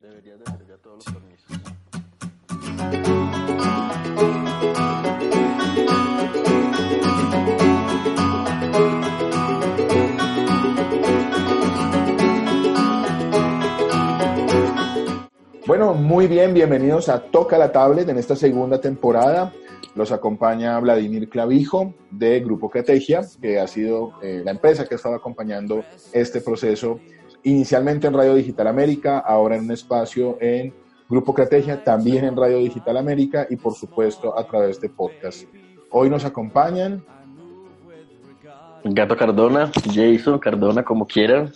[0.00, 1.58] Deberías de tener ya todos los permisos.
[15.66, 19.52] Bueno, muy bien, bienvenidos a Toca la Tablet en esta segunda temporada.
[19.96, 24.96] Los acompaña Vladimir Clavijo de Grupo Categia, que ha sido eh, la empresa que ha
[24.96, 27.00] estado acompañando este proceso
[27.50, 30.74] inicialmente en Radio Digital América, ahora en un espacio en
[31.08, 35.44] Grupo Categia, también en Radio Digital América y por supuesto a través de podcast.
[35.90, 37.04] Hoy nos acompañan
[38.84, 41.52] Gato Cardona, Jason Cardona, como quieran.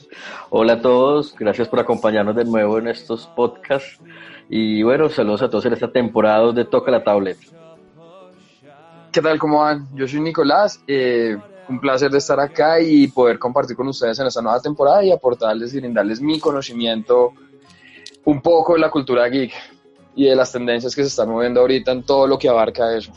[0.51, 4.01] Hola a todos, gracias por acompañarnos de nuevo en estos podcasts.
[4.49, 7.39] Y bueno, saludos a todos en esta temporada de Toca la Tablet.
[9.13, 9.39] ¿Qué tal?
[9.39, 9.89] ¿Cómo van?
[9.95, 10.83] Yo soy Nicolás.
[10.87, 11.37] Eh,
[11.69, 15.13] un placer de estar acá y poder compartir con ustedes en esta nueva temporada y
[15.13, 17.33] aportarles y brindarles mi conocimiento
[18.25, 19.53] un poco de la cultura geek
[20.15, 23.13] y de las tendencias que se están moviendo ahorita en todo lo que abarca eso.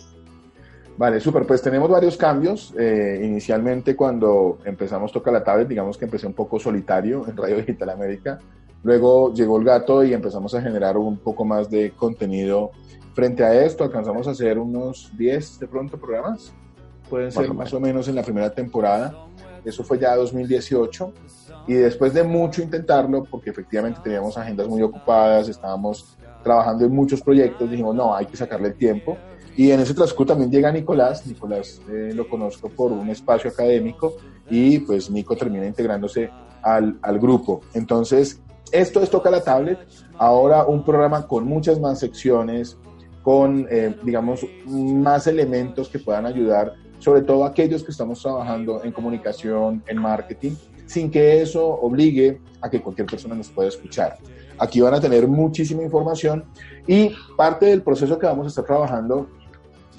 [0.98, 1.46] Vale, súper.
[1.46, 2.74] Pues tenemos varios cambios.
[2.78, 7.58] Eh, inicialmente cuando empezamos Toca la Tablet, digamos que empecé un poco solitario en Radio
[7.58, 8.40] Digital América.
[8.84, 12.72] Luego llegó el gato y empezamos a generar un poco más de contenido
[13.14, 13.84] frente a esto.
[13.84, 16.54] Alcanzamos a hacer unos 10 de pronto programas.
[17.10, 19.28] Pueden ser más o menos en la primera temporada.
[19.64, 21.14] Eso fue ya 2018.
[21.68, 27.22] Y después de mucho intentarlo, porque efectivamente teníamos agendas muy ocupadas, estábamos trabajando en muchos
[27.22, 29.18] proyectos, dijimos, no, hay que sacarle el tiempo
[29.58, 31.26] y en ese transcurso también llega Nicolás.
[31.26, 34.18] Nicolás eh, lo conozco por un espacio académico
[34.50, 36.30] y pues Nico termina integrándose
[36.62, 37.62] al, al grupo.
[37.74, 39.80] Entonces, esto es Toca la Tablet.
[40.18, 42.78] Ahora un programa con muchas más secciones,
[43.24, 48.92] con, eh, digamos, más elementos que puedan ayudar, sobre todo aquellos que estamos trabajando en
[48.92, 50.54] comunicación, en marketing,
[50.86, 54.18] sin que eso obligue a que cualquier persona nos pueda escuchar.
[54.58, 56.46] Aquí van a tener muchísima información
[56.88, 59.28] y parte del proceso que vamos a estar trabajando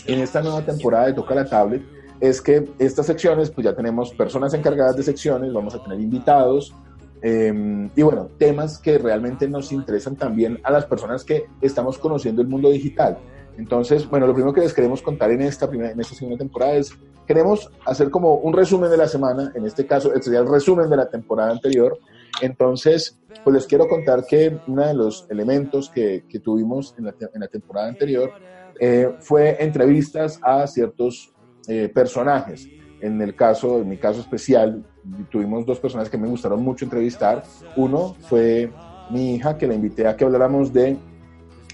[0.07, 1.83] en esta nueva temporada de Toca la Tablet
[2.21, 6.75] es que estas secciones, pues ya tenemos personas encargadas de secciones, vamos a tener invitados
[7.23, 12.41] em, y bueno, temas que realmente nos interesan también a las personas que estamos conociendo
[12.41, 13.19] el mundo digital.
[13.59, 16.75] Entonces, bueno, lo primero que les queremos contar en esta, primera, en esta segunda temporada
[16.75, 16.93] es,
[17.27, 20.97] queremos hacer como un resumen de la semana, en este caso sería el resumen de
[20.97, 21.99] la temporada anterior.
[22.43, 27.15] Entonces, pues les quiero contar que uno de los elementos que, que tuvimos en la,
[27.35, 28.31] en la temporada anterior
[28.79, 31.33] eh, fue entrevistas a ciertos
[31.69, 32.69] eh, personajes.
[33.01, 34.85] En el caso, en mi caso especial,
[35.31, 37.43] tuvimos dos personas que me gustaron mucho entrevistar.
[37.77, 38.71] Uno fue
[39.11, 40.97] mi hija, que la invité a que habláramos de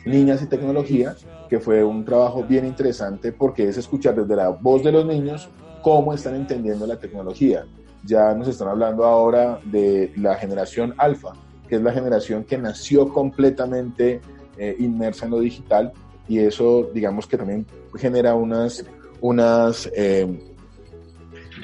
[0.04, 1.14] niñas y tecnología,
[1.52, 5.50] que fue un trabajo bien interesante porque es escuchar desde la voz de los niños
[5.82, 7.66] cómo están entendiendo la tecnología.
[8.06, 11.34] Ya nos están hablando ahora de la generación alfa,
[11.68, 14.22] que es la generación que nació completamente
[14.56, 15.92] eh, inmersa en lo digital
[16.26, 18.86] y eso digamos que también genera unas,
[19.20, 20.54] unas, eh,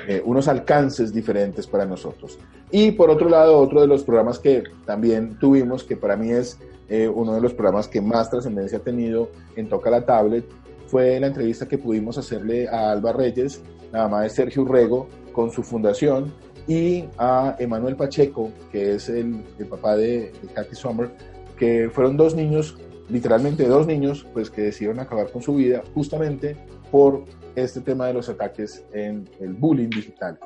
[0.06, 2.38] eh, unos alcances diferentes para nosotros.
[2.71, 6.59] Y por otro lado, otro de los programas que también tuvimos, que para mí es
[6.88, 10.44] eh, uno de los programas que más trascendencia ha tenido en Toca la Tablet,
[10.87, 13.62] fue la entrevista que pudimos hacerle a Alba Reyes,
[13.93, 16.32] la mamá de Sergio Urrego, con su fundación,
[16.66, 21.10] y a Emanuel Pacheco, que es el, el papá de, de Katy Sommer,
[21.56, 22.77] que fueron dos niños
[23.09, 26.56] literalmente dos niños pues que decidieron acabar con su vida justamente
[26.91, 27.25] por
[27.56, 30.38] este tema de los ataques en el bullying digital.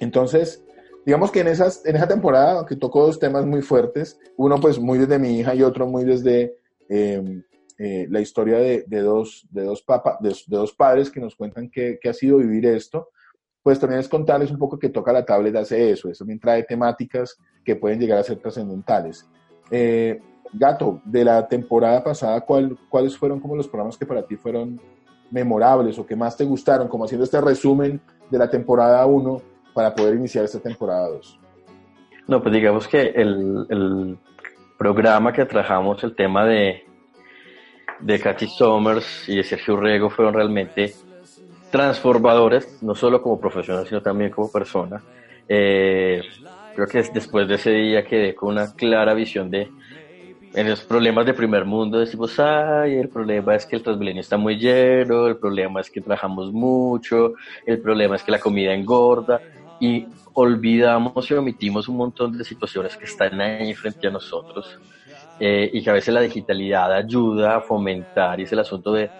[0.00, 0.62] Entonces,
[1.04, 4.78] digamos que en, esas, en esa temporada, que tocó dos temas muy fuertes, uno pues
[4.78, 6.56] muy desde mi hija y otro muy desde
[6.88, 7.42] eh,
[7.78, 11.70] eh, la historia de, de, dos, de, dos papa, de, dos padres que nos cuentan
[11.70, 13.08] qué, ha sido vivir esto,
[13.62, 16.62] pues también es contarles un poco que toca la tablet hace eso, eso también trae
[16.62, 19.26] temáticas que pueden llegar a ser trascendentales.
[19.70, 20.20] Eh,
[20.52, 24.80] Gato, de la temporada pasada, ¿cuál, ¿cuáles fueron como los programas que para ti fueron
[25.30, 28.00] memorables o que más te gustaron, como haciendo este resumen
[28.30, 31.40] de la temporada 1 para poder iniciar esta temporada 2?
[32.28, 34.18] No, pues digamos que el, el
[34.78, 36.84] programa que trabajamos, el tema de,
[38.00, 40.94] de Katy Somers y de Sergio Rego fueron realmente
[41.70, 45.02] transformadores, no solo como profesional, sino también como persona.
[45.48, 46.22] Eh,
[46.74, 49.68] creo que después de ese día quedé con una clara visión de
[50.54, 54.36] en los problemas de primer mundo decimos, ay, el problema es que el Transmilenio está
[54.36, 57.32] muy lleno, el problema es que trabajamos mucho,
[57.66, 59.40] el problema es que la comida engorda
[59.80, 64.78] y olvidamos y omitimos un montón de situaciones que están ahí frente a nosotros
[65.40, 69.10] eh, y que a veces la digitalidad ayuda a fomentar y es el asunto de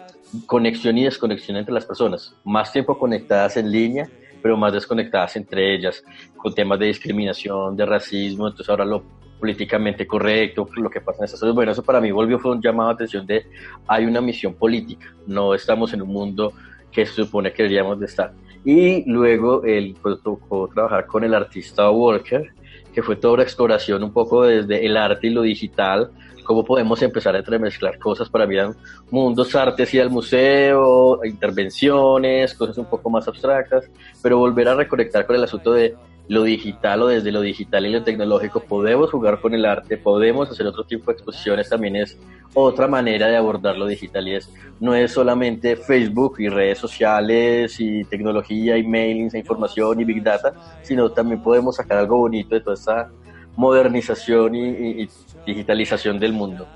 [0.47, 4.09] conexión y desconexión entre las personas, más tiempo conectadas en línea
[4.45, 6.05] pero más desconectadas entre ellas,
[6.37, 9.03] con temas de discriminación, de racismo, entonces ahora lo
[9.41, 11.56] políticamente correcto, lo que pasa en Estados Unidos.
[11.56, 13.47] Bueno, eso para mí volvió, fue un llamado de atención de
[13.89, 16.53] hay una misión política, no estamos en un mundo
[16.93, 18.35] que se supone que deberíamos de estar.
[18.64, 22.52] Y luego él pues, tocó trabajar con el artista Walker,
[22.93, 26.11] que fue toda una exploración un poco desde el arte y lo digital,
[26.44, 28.75] cómo podemos empezar a entremezclar cosas para mirar
[29.11, 33.90] mundos, artes y al museo, intervenciones, cosas un poco más abstractas,
[34.22, 35.94] pero volver a reconectar con el asunto de
[36.29, 40.50] lo digital o desde lo digital y lo tecnológico podemos jugar con el arte, podemos
[40.50, 42.19] hacer otro tipo de exposiciones, también es
[42.55, 44.50] otra manera de abordar lo digital y es,
[44.81, 50.23] no es solamente Facebook y redes sociales y tecnología y mailings e información y big
[50.23, 53.11] data, sino también podemos sacar algo bonito de toda esta
[53.56, 55.09] modernización y,
[55.47, 56.67] digitalización del mundo.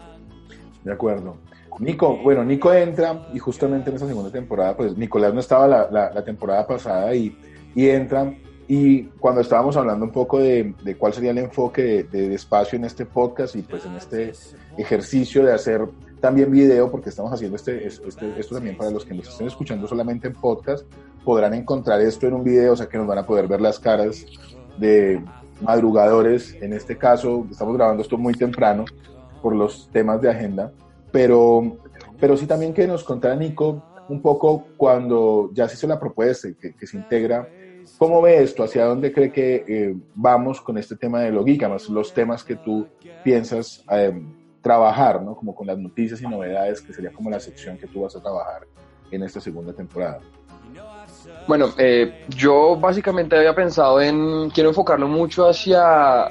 [0.84, 1.36] De acuerdo.
[1.78, 6.10] Nico, bueno, Nico entra y justamente en esa segunda temporada, pues Nicolás no estaba la,
[6.12, 7.36] la, temporada pasada y,
[7.74, 8.34] y entra
[8.68, 12.76] y cuando estábamos hablando un poco de, de cuál sería el enfoque de, de, espacio
[12.76, 14.32] en este podcast y pues en este
[14.76, 15.88] ejercicio de hacer
[16.20, 19.88] también video, porque estamos haciendo este, este, esto también para los que nos estén escuchando
[19.88, 20.84] solamente en podcast,
[21.24, 23.78] podrán encontrar esto en un video, o sea que nos van a poder ver las
[23.78, 24.26] caras
[24.78, 25.22] de,
[25.60, 28.84] madrugadores, en este caso estamos grabando esto muy temprano
[29.42, 30.72] por los temas de agenda,
[31.10, 31.78] pero,
[32.20, 36.48] pero sí también que nos contara Nico un poco cuando ya se hizo la propuesta
[36.58, 37.48] que, que se integra,
[37.96, 38.64] ¿cómo ve esto?
[38.64, 41.88] ¿Hacia dónde cree que eh, vamos con este tema de Logícamas?
[41.88, 42.86] Los temas que tú
[43.24, 44.12] piensas eh,
[44.60, 45.34] trabajar, ¿no?
[45.36, 48.20] Como con las noticias y novedades, que sería como la sección que tú vas a
[48.20, 48.66] trabajar
[49.10, 50.20] en esta segunda temporada.
[51.46, 56.30] Bueno, eh, yo básicamente había pensado en, quiero enfocarlo mucho hacia,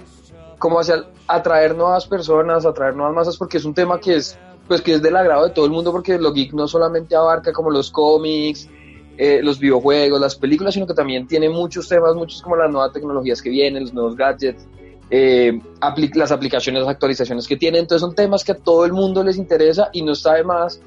[0.60, 4.38] como hacia atraer nuevas personas, atraer nuevas masas, porque es un tema que es,
[4.68, 7.51] pues que es del agrado de todo el mundo, porque lo geek no solamente abarca
[7.51, 8.69] como los cómics,
[9.18, 12.94] eh, los videojuegos, las películas, sino que también tiene muchos temas, muchos como las nuevas
[12.94, 14.68] tecnologías que vienen, los nuevos gadgets,
[15.10, 15.60] eh,
[16.14, 19.38] las aplicaciones, las actualizaciones que tienen, entonces son temas que a todo el mundo les
[19.38, 20.80] interesa y no está de más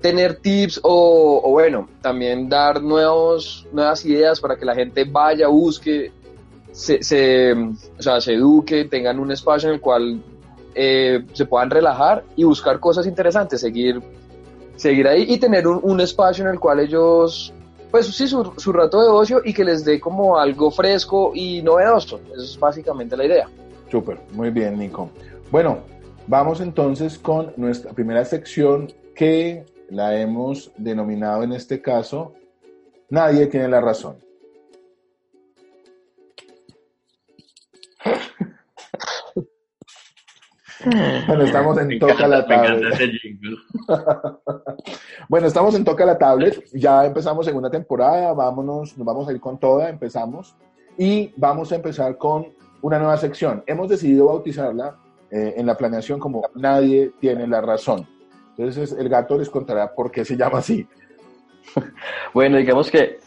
[0.00, 6.12] tener tips o, bueno, también dar nuevos, nuevas ideas para que la gente vaya, busque,
[6.72, 10.22] se, se, o sea, se eduque, tengan un espacio en el cual
[10.74, 14.00] eh, se puedan relajar y buscar cosas interesantes, seguir,
[14.76, 17.52] seguir ahí y tener un, un espacio en el cual ellos,
[17.90, 21.62] pues sí, su, su, rato de ocio y que les dé como algo fresco y
[21.62, 22.20] novedoso.
[22.32, 23.48] Esa es básicamente la idea.
[23.90, 25.10] Súper, muy bien, Nico.
[25.50, 25.78] Bueno,
[26.26, 32.34] vamos entonces con nuestra primera sección que la hemos denominado en este caso,
[33.08, 34.16] nadie tiene la razón.
[41.26, 43.12] Bueno, estamos en Toca la Tablet.
[45.28, 46.64] bueno, estamos en Toca la Tablet.
[46.72, 48.32] Ya empezamos segunda temporada.
[48.32, 49.88] Vámonos, nos vamos a ir con toda.
[49.88, 50.56] Empezamos.
[50.96, 52.46] Y vamos a empezar con
[52.82, 53.62] una nueva sección.
[53.66, 54.96] Hemos decidido bautizarla
[55.30, 58.06] eh, en la planeación como Nadie tiene la razón.
[58.56, 60.86] Entonces el gato les contará por qué se llama así.
[62.34, 63.18] bueno, digamos que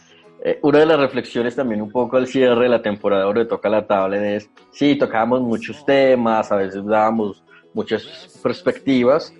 [0.42, 3.68] eh, una de las reflexiones también un poco al cierre de la temporada donde toca
[3.68, 7.43] la tablet es, sí, tocábamos muchos temas, a veces dábamos
[7.74, 9.34] muchas perspectivas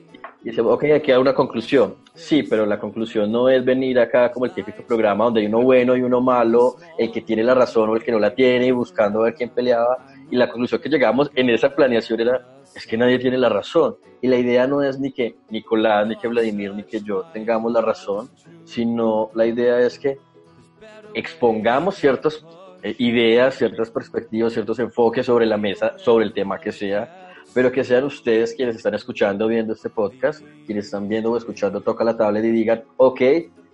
[0.44, 1.96] y decimos, ok, aquí hay una conclusión.
[2.12, 5.62] Sí, pero la conclusión no es venir acá como el típico programa donde hay uno
[5.62, 8.70] bueno y uno malo, el que tiene la razón o el que no la tiene,
[8.70, 10.04] buscando ver quién peleaba.
[10.30, 12.46] Y la conclusión que llegamos en esa planeación era,
[12.76, 13.96] es que nadie tiene la razón.
[14.20, 17.72] Y la idea no es ni que Nicolás, ni que Vladimir, ni que yo tengamos
[17.72, 18.28] la razón,
[18.64, 20.18] sino la idea es que
[21.14, 22.44] expongamos ciertas
[22.82, 27.23] eh, ideas, ciertas perspectivas, ciertos enfoques sobre la mesa, sobre el tema que sea,
[27.54, 31.80] pero que sean ustedes quienes están escuchando, viendo este podcast, quienes están viendo o escuchando
[31.80, 33.20] Toca la Tablet y digan, ok,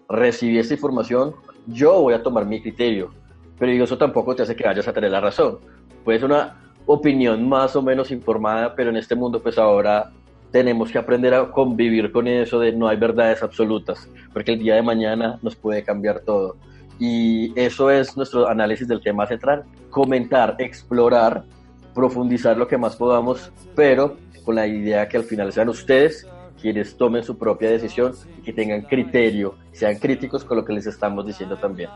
[0.09, 1.35] recibí esta información,
[1.67, 3.11] yo voy a tomar mi criterio,
[3.59, 5.59] pero eso tampoco te hace que vayas a tener la razón.
[6.05, 10.11] Puede ser una opinión más o menos informada, pero en este mundo pues ahora
[10.51, 14.75] tenemos que aprender a convivir con eso de no hay verdades absolutas, porque el día
[14.75, 16.57] de mañana nos puede cambiar todo.
[16.99, 21.45] Y eso es nuestro análisis del tema central, comentar, explorar,
[21.95, 26.27] profundizar lo que más podamos, pero con la idea que al final sean ustedes
[26.61, 30.87] quienes tomen su propia decisión y que tengan criterio, sean críticos con lo que les
[30.87, 31.91] estamos diciendo también.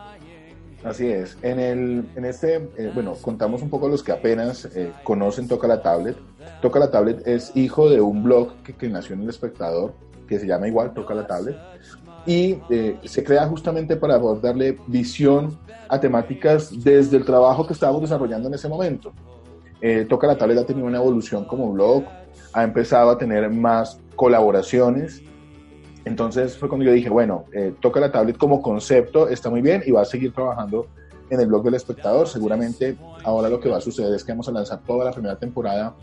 [0.85, 1.39] Así es.
[1.41, 5.49] En, el, en este, eh, bueno, contamos un poco a los que apenas eh, conocen
[5.49, 6.17] Toca la Tablet.
[6.61, 9.95] Toca la Tablet es hijo de un blog que, nació en El Espectador,
[10.29, 11.57] que se llama igual Toca la Tablet,
[12.27, 15.59] y eh, se crea justamente para poder darle visión
[15.89, 19.13] a temáticas desde el trabajo que estábamos desarrollando en ese momento.
[20.09, 22.05] Toca la Tablet ha tenido una evolución como blog,
[22.55, 25.23] ha empezado a tener más colaboraciones,
[26.05, 29.83] entonces fue cuando yo dije, bueno, eh, toca la tablet como concepto, está muy bien
[29.87, 30.87] y va a seguir trabajando
[31.31, 32.29] en el blog del espectador.
[32.29, 35.37] Seguramente ahora lo que va a suceder es que vamos a lanzar toda la primera
[35.39, 35.95] temporada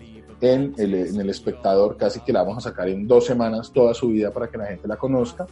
[0.42, 3.94] en el, en el espectador, casi que la vamos a sacar en dos semanas toda
[3.94, 5.46] su vida para que la gente la conozca.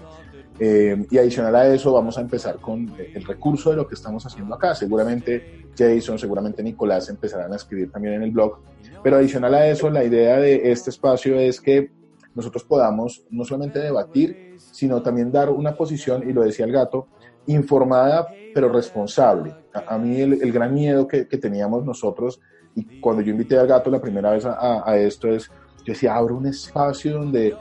[0.60, 4.26] Eh, y adicional a eso, vamos a empezar con el recurso de lo que estamos
[4.26, 4.76] haciendo acá.
[4.76, 8.60] Seguramente Jason, seguramente Nicolás empezarán a escribir también en el blog.
[9.02, 11.92] Pero adicional a eso, la idea de este espacio es que
[12.36, 17.08] nosotros podamos no solamente debatir, sino también dar una posición, y lo decía el gato,
[17.48, 19.56] informada pero responsable.
[19.74, 22.42] A, mí el, gran miedo que, que, teníamos nosotros,
[22.76, 25.50] y cuando yo invité al gato la primera vez a, a esto es,
[25.86, 27.56] yo decía, abro un espacio donde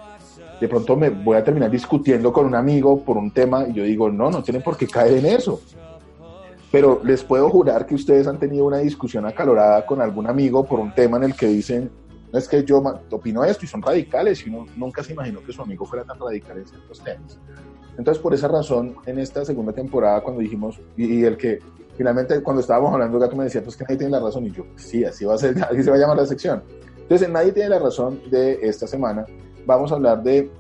[0.61, 3.85] de pronto me voy a terminar discutiendo con un amigo por un tema y yo
[3.85, 5.61] digo, no, no tienen por qué caer en eso.
[6.71, 10.81] Pero les puedo jurar que ustedes han tenido una discusión acalorada con algún amigo por
[10.81, 11.91] un tema en el que dicen,
[12.33, 15.63] es que yo opino esto y son radicales y uno nunca se imaginó que su
[15.63, 17.39] amigo fuera tan radical en ciertos temas.
[17.97, 21.59] Entonces, por esa razón, en esta segunda temporada, cuando dijimos, y, el que
[21.97, 24.65] finalmente cuando estábamos hablando, Gato me decía, pues que nadie tiene la razón, y yo,
[24.77, 26.63] sí, así va a ser, así se va a llamar la sección.
[26.97, 29.27] Entonces, nadie tiene la razón de esta semana,
[29.69, 30.51] vamos a hablar de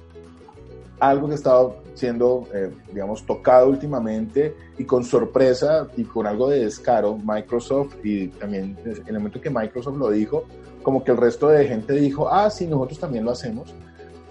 [1.00, 6.50] algo que ha estado siendo, eh, digamos, tocado últimamente y con sorpresa y con algo
[6.50, 10.44] de descaro, Microsoft, y también en el momento que Microsoft lo dijo,
[10.82, 13.74] como que el resto de gente dijo, ah, sí, nosotros también lo hacemos.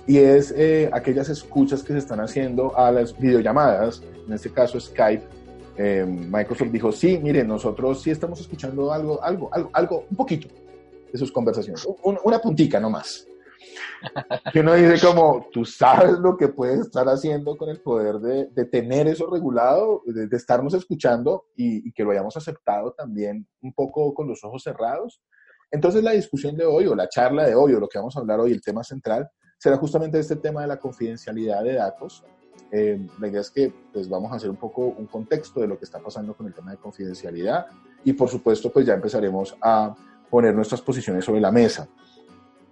[0.06, 4.80] Y es eh, aquellas escuchas que se están haciendo a las videollamadas, en este caso
[4.80, 5.26] Skype.
[5.78, 10.48] Eh, Microsoft dijo, sí, miren, nosotros sí estamos escuchando algo, algo, algo, algo, un poquito
[11.12, 13.28] de sus conversaciones, una puntica nomás
[14.52, 18.66] que uno dice como, tú sabes lo que puedes estar haciendo con el poder de,
[18.66, 24.28] tener eso regulado, de, estarnos escuchando y, que lo hayamos aceptado también un poco con
[24.28, 25.22] los ojos cerrados.
[25.72, 28.20] Entonces la discusión de hoy o la charla de hoy o lo que vamos a
[28.20, 32.24] hablar hoy, el tema central, será justamente este tema de la confidencialidad de datos.
[32.72, 35.78] Eh, la idea es que pues vamos a hacer un poco un contexto de lo
[35.78, 37.68] que está pasando con el tema de confidencialidad
[38.04, 39.96] y por supuesto pues ya empezaremos a
[40.30, 41.88] poner nuestras posiciones sobre la mesa.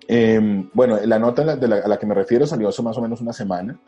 [0.07, 3.33] Em, bueno, la nota a la que me refiero salió hace más o menos una
[3.33, 3.79] semana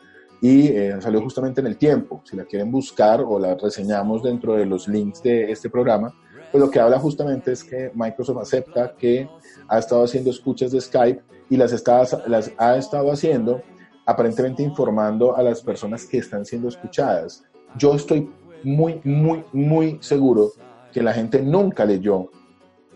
[0.42, 2.22] y eh, salió justamente en el tiempo.
[2.24, 6.14] Si la quieren buscar o la reseñamos dentro de los links de este programa,
[6.52, 9.30] pues lo que habla justamente es que Microsoft acepta que
[9.68, 13.62] ha estado haciendo escuchas de Skype y las, está, las ha estado haciendo
[14.06, 17.44] aparentemente informando a las personas que están siendo escuchadas.
[17.78, 18.30] Yo estoy
[18.64, 20.52] muy, muy, muy seguro
[20.92, 22.32] que la gente nunca leyó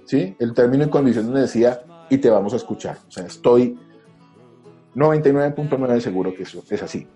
[0.06, 0.36] ¿sí?
[0.40, 2.98] el término y condiciones decía y te vamos a escuchar.
[3.08, 3.80] O sea, estoy
[4.96, 7.08] 99.9 seguro que eso es así.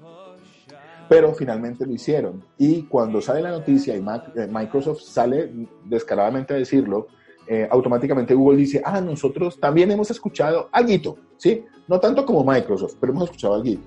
[1.09, 2.41] Pero finalmente lo hicieron.
[2.57, 5.51] Y cuando sale la noticia y eh, Microsoft sale
[5.83, 7.07] descaradamente a decirlo,
[7.45, 11.65] eh, automáticamente Google dice, ah, nosotros también hemos escuchado algo, ¿sí?
[11.89, 13.81] No tanto como Microsoft, pero hemos escuchado algo.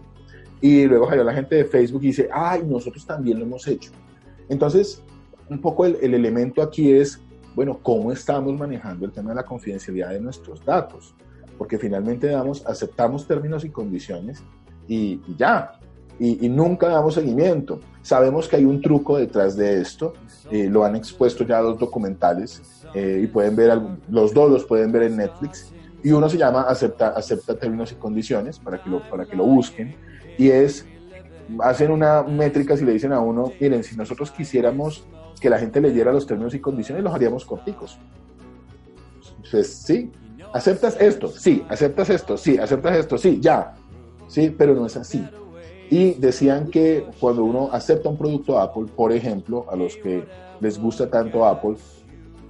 [0.60, 3.92] Y luego salió la gente de Facebook dice, ay, nosotros también lo hemos hecho.
[4.50, 5.02] Entonces,
[5.48, 7.18] un poco el elemento aquí es
[7.58, 11.12] bueno, ¿cómo estamos manejando el tema de la confidencialidad de nuestros datos?
[11.58, 14.44] Porque finalmente damos, aceptamos términos y condiciones
[14.86, 15.72] y, ya,
[16.20, 17.80] y, nunca damos seguimiento.
[18.00, 20.12] Sabemos que hay un truco detrás de esto,
[20.52, 22.62] eh, lo han expuesto ya dos documentales
[22.94, 23.76] eh, y pueden ver,
[24.08, 25.72] los dos los pueden ver en Netflix,
[26.04, 29.44] y uno se llama Acepta, acepta términos y condiciones para que, lo, para que lo
[29.44, 29.96] busquen,
[30.38, 30.86] y es,
[31.58, 35.04] hacen una métrica si le dicen a uno, miren, si nosotros quisiéramos
[35.40, 37.98] que la gente leyera los términos y condiciones, los haríamos corticos.
[39.50, 40.10] Pues sí,
[40.52, 43.74] aceptas esto, sí, aceptas esto, sí, aceptas esto, sí, ya,
[44.26, 45.26] sí, pero no es así.
[45.90, 50.24] Y decían que cuando uno acepta un producto Apple, por ejemplo, a los que
[50.60, 51.76] les gusta tanto Apple,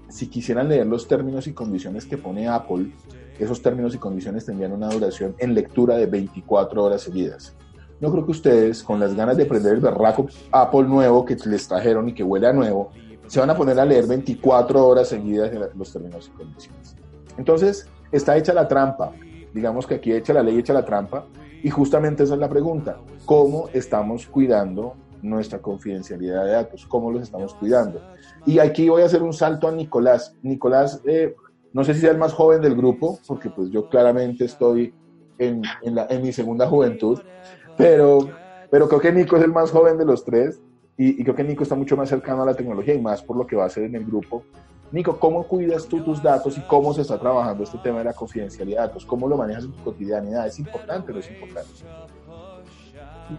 [0.09, 2.90] si quisieran leer los términos y condiciones que pone Apple,
[3.38, 7.54] esos términos y condiciones tendrían una duración en lectura de 24 horas seguidas
[8.00, 11.67] no creo que ustedes, con las ganas de aprender el berraco Apple nuevo que les
[11.67, 12.90] trajeron y que huele a nuevo,
[13.26, 16.97] se van a poner a leer 24 horas seguidas los términos y condiciones.
[17.37, 19.12] Entonces, está hecha la trampa.
[19.52, 21.26] Digamos que aquí hecha la ley, hecha la trampa.
[21.62, 22.99] Y justamente esa es la pregunta.
[23.25, 26.87] ¿Cómo estamos cuidando nuestra confidencialidad de datos?
[26.87, 28.00] ¿Cómo los estamos cuidando?
[28.47, 30.35] Y aquí voy a hacer un salto a Nicolás.
[30.43, 31.35] Nicolás, eh,
[31.73, 34.95] no sé si sea el más joven del grupo, porque pues yo claramente estoy
[35.38, 37.21] en, en mi segunda juventud,
[37.78, 38.28] pero,
[38.70, 40.61] pero creo que Nico es el más joven de los tres
[41.00, 43.47] y, creo que Nico está mucho más cercano a la tecnología y más por lo
[43.47, 44.42] que va a hacer en el grupo.
[44.90, 48.12] Nico, ¿cómo cuidas tú tus datos y cómo se está trabajando este tema de la
[48.12, 49.06] confidencialidad de datos?
[49.06, 50.47] ¿Cómo lo manejas en tu cotidianidad?
[50.49, 51.70] ¿Es importante o no es importante?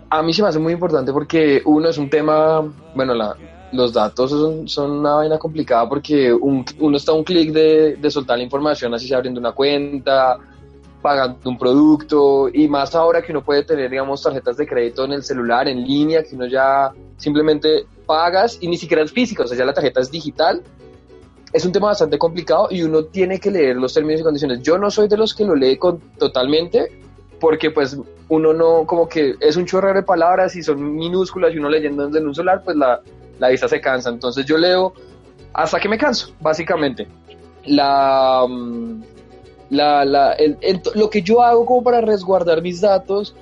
[0.10, 2.62] A mí se me hace muy importante porque uno es un tema,
[2.96, 3.36] bueno, la,
[3.74, 8.12] los datos son, son, una vaina complicada porque uno está a un clic de, de
[8.12, 10.38] soltar la información, así se abriendo una cuenta,
[11.01, 15.13] pagando un producto y más ahora que uno puede tener, digamos, tarjetas de crédito en
[15.13, 19.48] el celular, en línea, que uno ya simplemente pagas y ni siquiera es físico, o
[19.48, 20.62] sea, ya la tarjeta es digital
[21.51, 24.62] es un tema bastante complicado y uno tiene que leer los términos y condiciones.
[24.62, 26.91] Yo no soy de los que lo lee con, totalmente
[27.39, 31.58] porque pues uno no, como que es un chorrero de palabras y son minúsculas y
[31.58, 33.01] uno leyendo en un solar, pues la,
[33.39, 34.10] la vista se cansa.
[34.10, 34.94] Entonces yo leo
[35.53, 37.08] hasta que me canso, básicamente.
[37.65, 39.01] La, mm,
[39.70, 40.36] la, la
[40.96, 43.36] lo que yo hago como para resguardar mis datos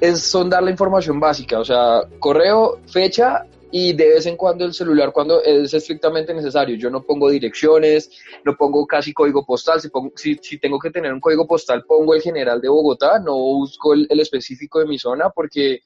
[0.00, 4.64] es son dar la información básica, o sea, correo, fecha y de vez en cuando
[4.64, 6.76] el celular cuando es estrictamente necesario.
[6.76, 8.08] Yo no pongo direcciones,
[8.44, 9.80] no pongo casi código postal.
[10.14, 14.20] Si, tengo que tener un código postal, pongo el general de Bogotá, no busco el,
[14.20, 15.80] específico de mi zona porque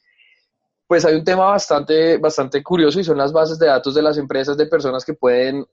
[0.87, 4.19] pues hay un tema bastante, bastante curioso y son las bases de datos de las
[4.19, 5.64] empresas de personas que pueden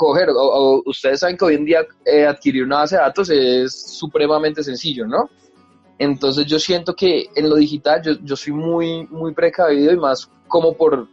[0.00, 0.30] coger.
[0.34, 4.62] O, ustedes saben que hoy en día eh, adquirir una base de datos es supremamente
[4.62, 5.28] sencillo, ¿no?
[5.98, 10.30] Entonces yo siento que en lo digital yo, yo soy muy, muy precavido y más
[10.48, 11.06] como por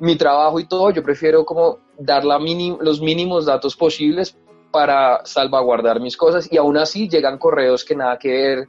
[0.00, 2.40] mi trabajo y todo, yo prefiero como dar la
[2.80, 4.36] los mínimos datos posibles
[4.72, 8.68] para salvaguardar mis cosas y aún así llegan correos que nada que ver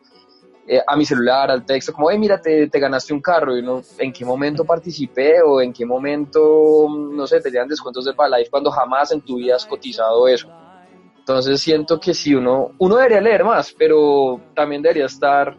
[0.65, 3.82] eh, a mi celular, al texto, como, hey, mira, te, ganaste un carro, y uno,
[3.98, 8.50] ¿en qué momento participé o en qué momento, no sé, te llegan descuentos de Life
[8.50, 10.50] cuando jamás en tu vida has cotizado eso?
[11.20, 15.55] Entonces siento que si uno, uno debería leer más, pero también debería estar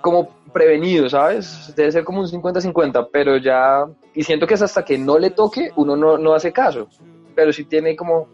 [0.00, 1.72] como prevenido, ¿sabes?
[1.74, 5.30] Debe ser como un 50-50, pero ya, y siento que es hasta que no le
[5.30, 6.88] toque, uno no, no hace caso,
[7.34, 8.28] pero sí tiene como,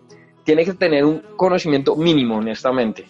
[0.44, 3.06] tiene que tener un conocimiento mínimo, honestamente.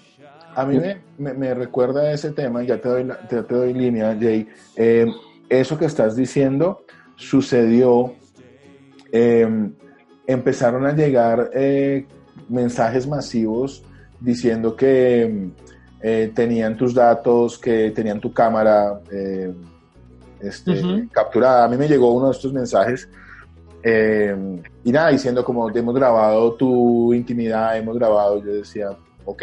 [0.58, 0.76] A mí
[1.18, 5.06] me, me, recuerda ese tema, ya te doy, te doy línea, Jay, eh,
[5.48, 6.84] eso que estás diciendo
[7.14, 8.14] sucedió,
[9.12, 9.72] em,
[10.26, 12.06] empezaron a llegar eh,
[12.48, 13.84] mensajes masivos
[14.18, 15.50] diciendo que
[16.02, 19.54] eh, tenían tus datos, que tenían tu cámara eh,
[20.40, 21.66] este, capturada.
[21.66, 23.08] A mí me llegó uno de estos mensajes
[23.82, 28.90] eh, y nada, diciendo como hemos grabado tu intimidad, hemos grabado, yo decía,
[29.24, 29.42] ok,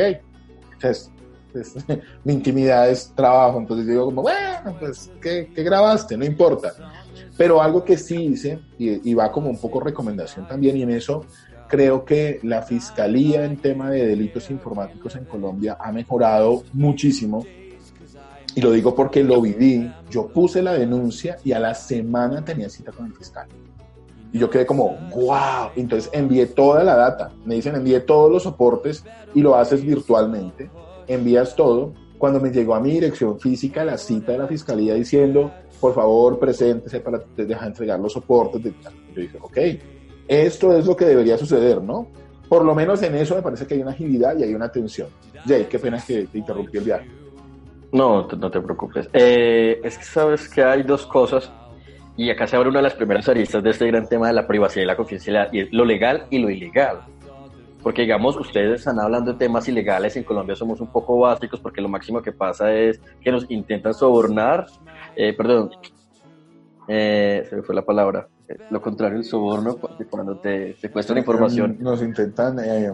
[0.80, 1.12] pues
[2.24, 6.18] mi intimidad es trabajo, entonces digo como, bueno, pues, ¿qué, grabaste?
[6.18, 6.74] No importa.
[7.38, 10.92] Pero algo que sí hice, y, y va como un poco recomendación también, y en
[10.92, 11.26] eso
[11.68, 17.46] creo que la Fiscalía en tema de delitos informáticos en Colombia ha mejorado muchísimo.
[18.54, 19.92] Y lo digo porque lo viví.
[20.10, 23.48] Yo puse la denuncia y a la semana tenía cita con el fiscal.
[24.36, 25.70] Y yo quedé como, wow.
[25.78, 27.32] Entonces envié toda la data.
[27.46, 30.70] Me dicen, envié todos los soportes y lo haces virtualmente.
[31.08, 31.94] Envías todo.
[32.18, 36.38] Cuando me llegó a mi dirección física la cita de la fiscalía diciendo, por favor,
[36.38, 38.62] preséntese para dejar entregar los soportes.
[38.62, 38.72] Yo
[39.16, 39.58] dije, ok,
[40.28, 42.10] esto es lo que debería suceder, ¿no?
[42.50, 45.08] Por lo menos en eso me parece que hay una agilidad y hay una atención.
[45.46, 47.10] Jay, qué pena que te interrumpí el viaje.
[47.94, 49.08] No, no te preocupes.
[49.14, 51.50] Eh, es que sabes que hay dos cosas,
[52.18, 54.48] y acá se abre una de las primeras aristas de este gran tema de la
[54.48, 57.00] privacidad y la confidencialidad, y es lo legal y lo ilegal.
[57.84, 61.82] Porque, digamos, ustedes están hablando de temas ilegales, en Colombia somos un poco básicos porque
[61.82, 64.66] lo máximo que pasa es que nos intentan sobornar,
[65.16, 65.70] eh, perdón,
[66.88, 68.28] eh, se me fue la palabra,
[68.72, 69.78] lo contrario el soborno,
[70.10, 71.78] cuando te secuestran información.
[71.80, 72.92] Nos intentan eh,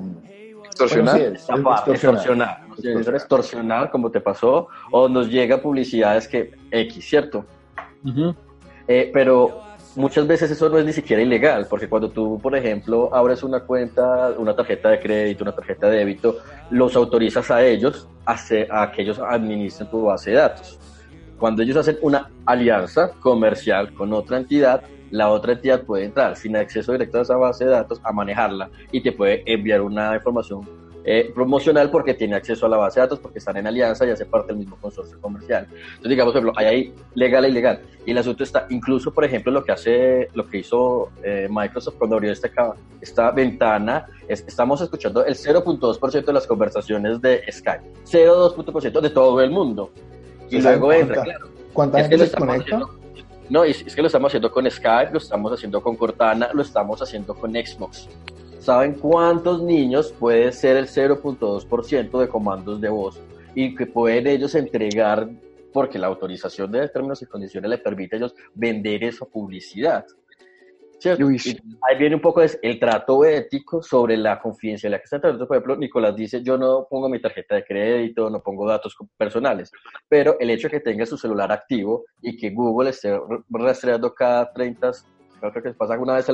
[0.66, 1.22] extorsionar.
[1.22, 2.62] extorsionar.
[3.14, 3.92] extorsionar.
[3.92, 7.46] como te pasó, o nos llega publicidades que X, ¿cierto?
[8.94, 9.62] Eh, pero
[9.96, 13.62] muchas veces eso no es ni siquiera ilegal, porque cuando tú, por ejemplo, abres una
[13.62, 16.40] cuenta, una tarjeta de crédito, una tarjeta de débito,
[16.72, 18.36] los autorizas a ellos a,
[18.70, 20.78] a que ellos administren tu base de datos.
[21.40, 26.58] Cuando ellos hacen una alianza comercial con otra entidad, la otra entidad puede entrar sin
[26.58, 30.68] acceso directo a esa base de datos a manejarla y te puede enviar una información
[31.04, 34.10] eh, promocional porque tiene acceso a la base de datos, porque están en alianza y
[34.10, 35.68] hace parte del mismo consorcio comercial.
[35.72, 37.82] Entonces, digamos, por ejemplo, hay ahí legal e ilegal.
[38.06, 41.96] Y el asunto está, incluso, por ejemplo, lo que hace, lo que hizo eh, Microsoft
[41.98, 42.50] cuando abrió esta,
[43.00, 49.52] esta ventana, estamos escuchando el 0.2% de las conversaciones de Skype, 0.2% de todo el
[49.52, 49.92] mundo.
[50.50, 51.48] Y luego entra, claro.
[51.74, 52.82] ¿Cuánta gente se conecta?
[53.50, 57.02] No, es, que lo estamos haciendo con Skype, lo estamos haciendo con Cortana, lo estamos
[57.02, 58.08] haciendo con Xbox.
[58.62, 63.20] ¿Saben cuántos niños puede ser el 0.2% de comandos de voz
[63.56, 65.28] y que pueden ellos entregar
[65.74, 70.06] porque la autorización de términos y condiciones le permite a ellos vender esa publicidad?
[71.90, 75.48] ahí viene un poco el trato ético sobre la confidencialidad que está tratando.
[75.48, 79.72] Por ejemplo, Nicolás dice, yo no pongo mi tarjeta de crédito, no pongo datos personales,
[80.08, 83.20] pero el hecho de que tenga su celular activo y que Google esté
[83.50, 84.92] rastreando cada 30,
[85.40, 86.28] creo que pasa una vez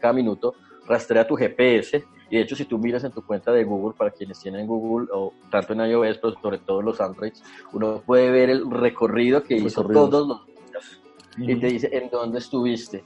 [0.00, 0.54] cada minuto,
[0.86, 4.10] rastrea tu GPS y de hecho si tú miras en tu cuenta de Google, para
[4.10, 7.42] quienes tienen Google o tanto en iOS, pero sobre todo los Androids,
[7.72, 11.00] uno puede ver el recorrido que hizo todos los días
[11.36, 13.04] y te dice en dónde estuviste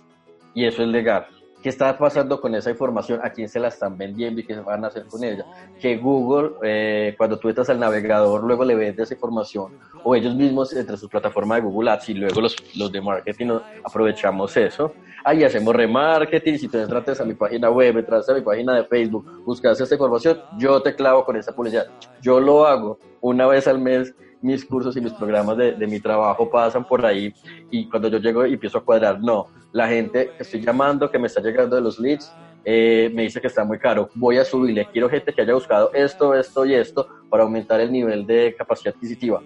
[0.54, 1.26] y eso es legal.
[1.62, 3.18] ¿Qué está pasando con esa información?
[3.22, 5.44] ¿A quién se la están vendiendo y qué van a hacer con ella?
[5.80, 9.72] Que Google, eh, cuando tú entras al navegador, luego le vende esa información,
[10.04, 13.58] o ellos mismos entre su plataforma de Google Ads y luego los, los de marketing
[13.82, 14.92] aprovechamos eso.
[15.24, 16.58] Ahí hacemos remarketing.
[16.58, 19.94] Si tú entras a mi página web, entras a mi página de Facebook, buscas esta
[19.94, 21.86] información, yo te clavo con esa publicidad.
[22.22, 25.98] Yo lo hago una vez al mes mis cursos y mis programas de, de, mi
[25.98, 27.34] trabajo pasan por ahí
[27.72, 31.18] y cuando yo llego y empiezo a cuadrar, no, la gente que estoy llamando, que
[31.18, 32.32] me está llegando de los leads,
[32.64, 35.90] eh, me dice que está muy caro, voy a subirle, quiero gente que haya buscado
[35.94, 39.42] esto, esto y esto para aumentar el nivel de capacidad adquisitiva.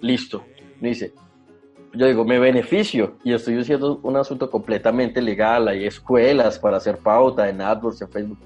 [0.00, 0.44] Listo.
[0.80, 1.14] Me dice,
[1.96, 6.98] yo digo, me beneficio y estoy haciendo un asunto completamente legal, hay escuelas para hacer
[6.98, 8.38] pauta en AdWords, en Facebook.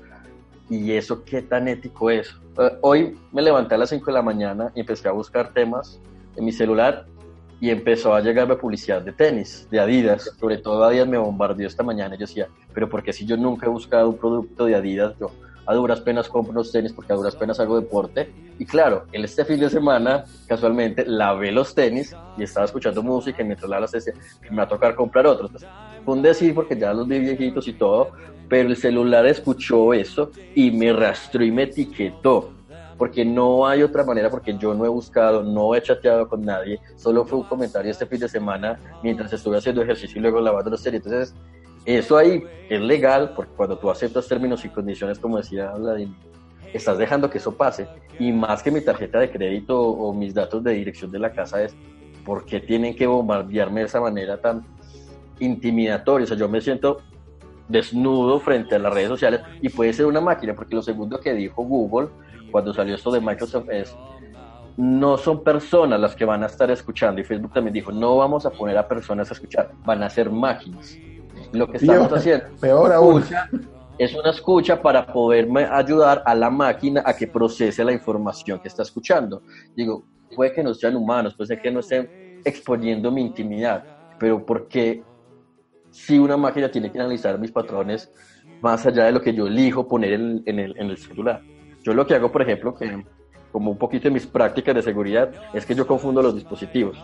[0.68, 2.28] ¿Y eso qué tan ético es?
[2.58, 6.00] Eh, hoy me levanté a las 5 de la mañana y empecé a buscar temas
[6.36, 7.06] en mi celular
[7.60, 10.30] y empezó a llegarme publicidad de tenis, de Adidas.
[10.38, 12.14] Sobre todo Adidas me bombardeó esta mañana.
[12.14, 15.30] Yo decía, pero porque si yo nunca he buscado un producto de Adidas, yo
[15.70, 18.33] a duras penas compro los tenis porque a duras penas hago deporte.
[18.59, 23.40] Y claro, en este fin de semana, casualmente, lavé los tenis y estaba escuchando música
[23.40, 25.52] y mientras la decía que me va a tocar comprar otros.
[26.04, 28.11] Fue un decir porque ya los vi viejitos y todo,
[28.48, 32.50] pero el celular escuchó eso y me rastró y me etiquetó
[32.98, 36.78] porque no hay otra manera, porque yo no he buscado, no he chateado con nadie,
[36.96, 40.68] solo fue un comentario este fin de semana mientras estuve haciendo ejercicio y luego lavando
[40.68, 41.00] los tenis.
[41.02, 41.35] Entonces,
[41.84, 46.16] eso ahí es legal, porque cuando tú aceptas términos y condiciones, como decía Vladimir,
[46.72, 47.88] estás dejando que eso pase.
[48.18, 51.62] Y más que mi tarjeta de crédito o mis datos de dirección de la casa
[51.62, 51.74] es,
[52.24, 54.64] ¿por qué tienen que bombardearme de esa manera tan
[55.38, 56.24] intimidatoria?
[56.24, 56.98] O sea, yo me siento
[57.68, 61.32] desnudo frente a las redes sociales y puede ser una máquina, porque lo segundo que
[61.32, 62.08] dijo Google
[62.50, 63.96] cuando salió esto de Microsoft es,
[64.76, 67.20] no son personas las que van a estar escuchando.
[67.20, 70.30] Y Facebook también dijo, no vamos a poner a personas a escuchar, van a ser
[70.30, 70.98] máquinas.
[71.52, 73.24] Lo que estamos haciendo peor aún.
[73.98, 78.68] es una escucha para poderme ayudar a la máquina a que procese la información que
[78.68, 79.42] está escuchando.
[79.76, 83.84] Digo, puede que no sean humanos, puede que no estén exponiendo mi intimidad,
[84.18, 85.02] pero porque
[85.90, 88.10] si una máquina tiene que analizar mis patrones
[88.62, 91.42] más allá de lo que yo elijo poner en, en, el, en el celular.
[91.82, 93.04] Yo lo que hago, por ejemplo, que
[93.50, 96.96] como un poquito de mis prácticas de seguridad, es que yo confundo los dispositivos.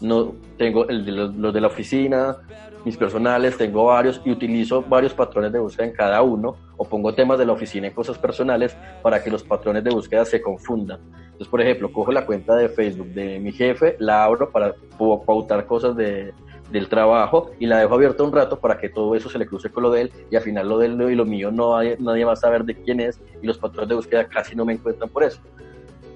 [0.00, 2.36] No tengo el de los, de la oficina,
[2.84, 7.14] mis personales, tengo varios y utilizo varios patrones de búsqueda en cada uno o pongo
[7.14, 11.00] temas de la oficina en cosas personales para que los patrones de búsqueda se confundan.
[11.24, 15.66] Entonces, por ejemplo, cojo la cuenta de Facebook de mi jefe, la abro para pautar
[15.66, 16.32] cosas de,
[16.70, 19.70] del trabajo y la dejo abierta un rato para que todo eso se le cruce
[19.70, 21.96] con lo de él y al final lo de él y lo mío no hay,
[21.98, 24.72] nadie va a saber de quién es y los patrones de búsqueda casi no me
[24.72, 25.40] encuentran por eso.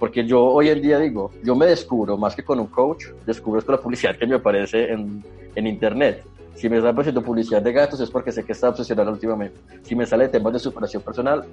[0.01, 3.63] Porque yo hoy en día digo, yo me descubro más que con un coach, descubro
[3.63, 5.23] con la publicidad que me aparece en,
[5.55, 6.25] en internet.
[6.55, 9.61] Si me está apareciendo publicidad de gatos es porque sé que está obsesionado últimamente.
[9.83, 11.45] Si me sale temas de superación personal,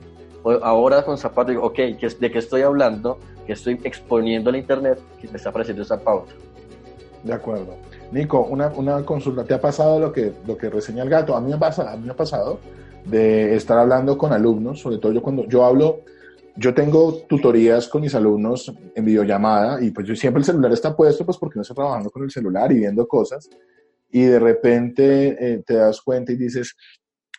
[0.64, 3.20] ahora con zapato digo, ok, ¿de qué estoy hablando?
[3.46, 5.00] que estoy exponiendo al internet?
[5.20, 6.34] Que me está apareciendo esa pauta.
[7.24, 7.76] De acuerdo.
[8.12, 9.44] Nico, una, una, consulta.
[9.44, 11.36] ¿Te ha pasado lo que, lo que reseña el gato?
[11.36, 12.60] A mí, me pasa, a mí me ha pasado
[13.06, 16.02] de estar hablando con alumnos, sobre todo yo cuando yo hablo,
[16.58, 20.96] yo tengo tutorías con mis alumnos en videollamada y pues yo siempre el celular está
[20.96, 23.50] puesto pues porque no estoy trabajando con el celular y viendo cosas
[24.10, 26.76] y de repente eh, te das cuenta y dices,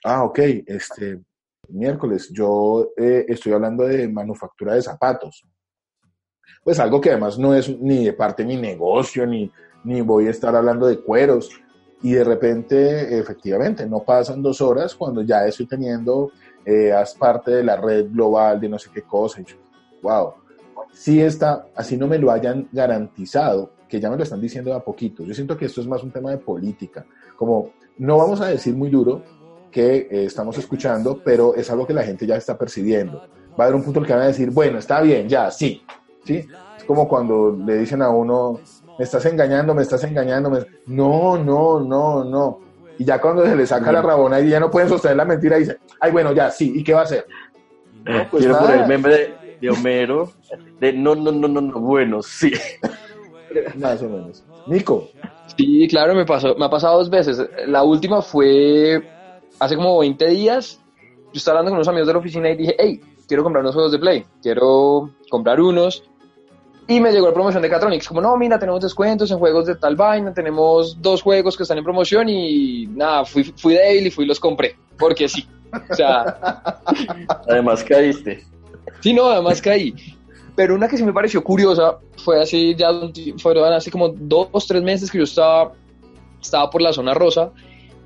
[0.05, 1.21] ah, ok, este
[1.69, 5.45] miércoles yo eh, estoy hablando de manufactura de zapatos.
[6.63, 9.51] Pues algo que además no es ni de parte de mi negocio, ni,
[9.85, 11.51] ni voy a estar hablando de cueros.
[12.03, 16.31] Y de repente, efectivamente, no pasan dos horas cuando ya estoy teniendo,
[16.65, 19.43] eh, haz parte de la red global de no sé qué cosa.
[20.03, 20.35] Wow,
[20.93, 24.83] si está, así no me lo hayan garantizado, que ya me lo están diciendo a
[24.83, 25.25] poquito.
[25.25, 27.07] Yo siento que esto es más un tema de política.
[27.37, 29.23] Como no vamos a decir muy duro
[29.71, 33.23] que eh, estamos escuchando, pero es algo que la gente ya está percibiendo.
[33.59, 35.51] Va a haber un punto en el que van a decir, bueno, está bien, ya,
[35.51, 35.83] sí.
[36.25, 36.47] ¿Sí?
[36.77, 38.61] Es como cuando le dicen a uno,
[38.99, 40.51] me estás engañando, me estás engañando.
[40.87, 42.61] No, no, no, no.
[42.99, 45.57] Y ya cuando se le saca la rabona y ya no pueden sostener la mentira,
[45.57, 47.27] dice, ay, bueno, ya, sí, ¿y qué va a hacer?
[48.05, 50.33] No, pues Quiero poner el meme de, Homero,
[50.81, 52.53] de no, no, no, no, no, bueno, sí.
[53.77, 54.45] Más o menos.
[54.67, 55.09] Nico.
[55.57, 57.41] Sí, claro, me pasó, me ha pasado dos veces.
[57.67, 59.03] La última fue
[59.59, 60.81] hace como 20 días.
[60.97, 63.75] Yo estaba hablando con unos amigos de la oficina y dije, hey, quiero comprar unos
[63.75, 66.05] juegos de Play, quiero comprar unos.
[66.91, 69.75] Y me llegó la promoción de Catronics, como no, mira, tenemos descuentos en juegos de
[69.77, 74.07] tal vaina, tenemos dos juegos que están en promoción y nada, fui, fui de él
[74.07, 75.47] y fui y los compré, porque sí.
[75.91, 76.39] O sea...
[77.47, 78.43] además caíste.
[79.01, 79.95] Sí, no, además caí.
[80.57, 82.89] Pero una que sí me pareció curiosa fue así, ya
[83.37, 85.73] fueron así como dos, tres meses que yo estaba,
[86.41, 87.53] estaba por la zona rosa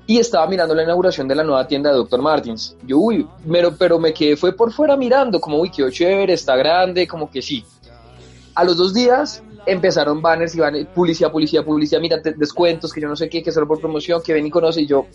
[0.05, 2.21] y estaba mirando la inauguración de la nueva tienda de Dr.
[2.21, 2.75] Martins.
[2.85, 6.57] Yo, uy, pero, pero me quedé, fue por fuera mirando, como, uy, quedó chévere, está
[6.57, 7.63] grande, como que sí.
[8.55, 13.07] A los dos días empezaron banners y banners, publicidad, publicidad, publicidad, mira, descuentos, que yo
[13.07, 15.05] no sé qué, que solo por promoción, que ven y conoce, y yo,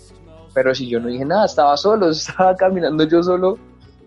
[0.55, 3.59] pero si yo no dije nada, estaba solo, estaba caminando yo solo,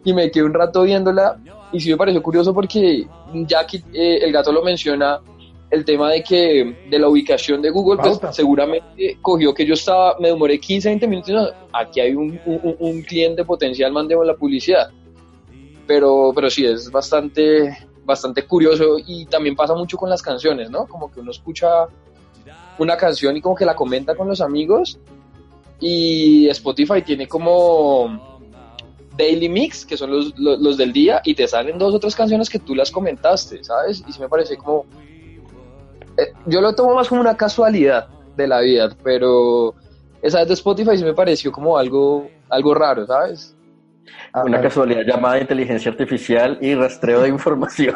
[0.03, 1.37] y me quedé un rato viéndola,
[1.71, 3.07] y sí me pareció curioso porque
[3.47, 5.21] ya que eh, el gato lo menciona,
[5.69, 10.17] el tema de que de la ubicación de Google, pues seguramente cogió que yo estaba,
[10.19, 14.89] me demoré 15, 20 minutos, aquí hay un, un, cliente potencial, mandemos la publicidad.
[15.87, 20.87] Pero, pero sí, es bastante, bastante curioso y también pasa mucho con las canciones, ¿no?
[20.87, 21.87] Como que uno escucha
[22.77, 24.97] una canción y como que la comenta con los amigos
[25.79, 28.47] y Spotify tiene como
[29.17, 32.15] Daily Mix, que son los, los, los del día, y te salen dos o tres
[32.15, 34.03] canciones que tú las comentaste, ¿sabes?
[34.07, 34.85] Y sí me parece como
[36.17, 39.75] eh, yo lo tomo más como una casualidad de la vida, pero
[40.21, 43.55] esa de Spotify sí me pareció como algo, algo raro, ¿sabes?
[44.45, 47.95] Una casualidad llamada inteligencia artificial y rastreo de información.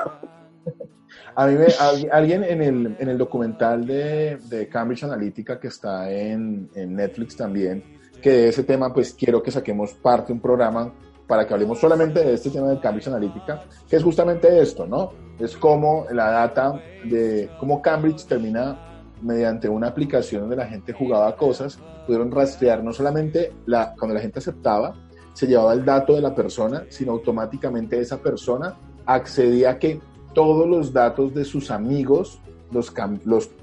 [1.35, 1.67] A mí me,
[2.11, 7.35] alguien en el, en el documental de, de, Cambridge Analytica que está en, en, Netflix
[7.35, 7.83] también,
[8.21, 10.93] que de ese tema pues quiero que saquemos parte, un programa
[11.27, 15.11] para que hablemos solamente de este tema de Cambridge Analytica, que es justamente esto, ¿no?
[15.37, 18.79] Es como la data de cómo Cambridge termina
[19.21, 24.21] mediante una aplicación donde la gente jugaba cosas, pudieron rastrear no solamente la, cuando la
[24.21, 24.95] gente aceptaba,
[25.35, 29.99] se llevaba el dato de la persona, sino automáticamente esa persona accedía a que
[30.33, 32.39] todos los datos de sus amigos
[32.71, 32.91] los,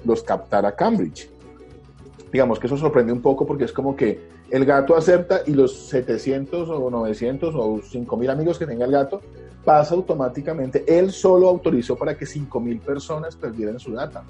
[0.04, 1.30] los, captara Cambridge.
[2.30, 5.74] Digamos que eso sorprende un poco porque es como que el gato acepta y los
[5.88, 9.22] 700 o 900 o 5000 amigos que tenga el gato
[9.64, 10.84] pasa automáticamente.
[10.86, 14.24] Él solo autorizó para que 5000 personas perdieran su data.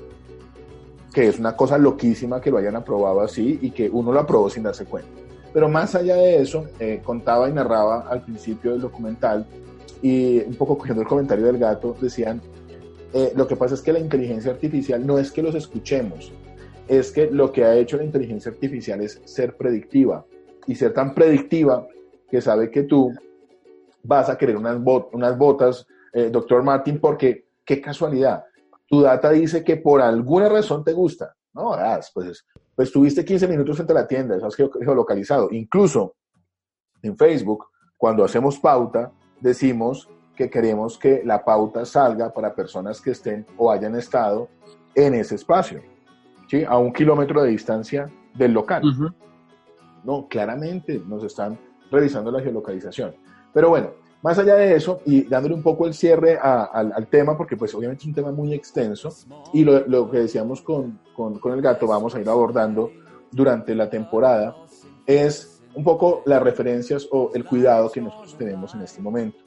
[1.12, 4.48] Que es una cosa loquísima que lo hayan aprobado así y que uno lo aprobó
[4.48, 5.10] sin darse cuenta.
[5.52, 9.46] Pero más allá de eso, eh, contaba y narraba al principio del documental
[10.00, 12.40] y un poco cogiendo el comentario del gato, decían,
[13.12, 16.32] eh, lo que pasa es que la inteligencia artificial no es que los escuchemos,
[16.88, 20.24] es que lo que ha hecho la inteligencia artificial es ser predictiva
[20.66, 21.86] y ser tan predictiva
[22.30, 23.12] que sabe que tú
[24.02, 24.78] vas a querer unas,
[25.36, 28.44] botas, eh, doctor Martin, porque qué casualidad,
[28.86, 31.34] tu data dice que por alguna razón te gusta.
[31.54, 31.76] No,
[32.14, 35.48] pues, pues tuviste 15 minutos frente a la tienda, eso has geolocalizado.
[35.50, 36.14] Incluso
[37.02, 43.10] en Facebook, cuando hacemos pauta, decimos que queremos que la pauta salga para personas que
[43.10, 44.48] estén o hayan estado
[44.94, 45.82] en ese espacio
[46.68, 48.82] a un kilómetro de distancia del local.
[50.04, 51.58] No, claramente nos están
[51.90, 53.14] revisando la geolocalización.
[53.52, 53.90] Pero bueno,
[54.22, 58.02] más allá de eso, y dándole un poco el cierre al tema, porque pues obviamente
[58.02, 59.10] es un tema muy extenso,
[59.52, 62.90] y lo, que decíamos con, con, con, el gato, vamos a ir abordando
[63.30, 64.56] durante la temporada,
[65.06, 69.38] es un poco las referencias o el cuidado que nosotros tenemos en este momento.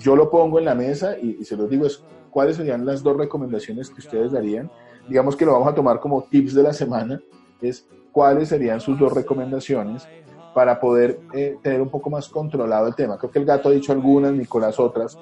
[0.00, 3.02] Yo lo pongo en la mesa y, y se los digo, es cuáles serían las
[3.02, 4.70] dos recomendaciones que ustedes darían
[5.08, 7.20] digamos que lo vamos a tomar como tips de la semana,
[7.60, 10.06] es cuáles serían sus dos recomendaciones
[10.54, 13.18] para poder eh, tener un poco más controlado el tema.
[13.18, 15.18] Creo que el gato ha dicho algunas, Nicolás otras.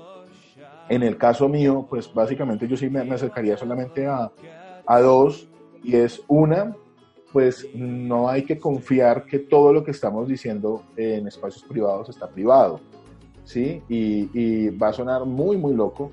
[0.88, 4.30] En el caso mío, pues básicamente yo sí me, acercaría solamente a,
[4.86, 5.48] a dos,
[5.82, 6.76] y es una,
[7.32, 12.28] pues no hay que confiar que todo lo que estamos diciendo en espacios privados está
[12.28, 12.80] privado,
[13.44, 13.82] ¿sí?
[13.88, 16.12] Y, y va a sonar muy, muy loco,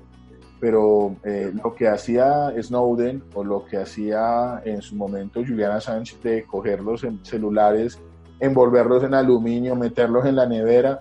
[0.60, 6.16] pero eh, lo que hacía Snowden o lo que hacía en su momento Julian Assange
[6.22, 7.98] de coger los celulares,
[8.40, 11.00] envolverlos en aluminio, meterlos en la nevera,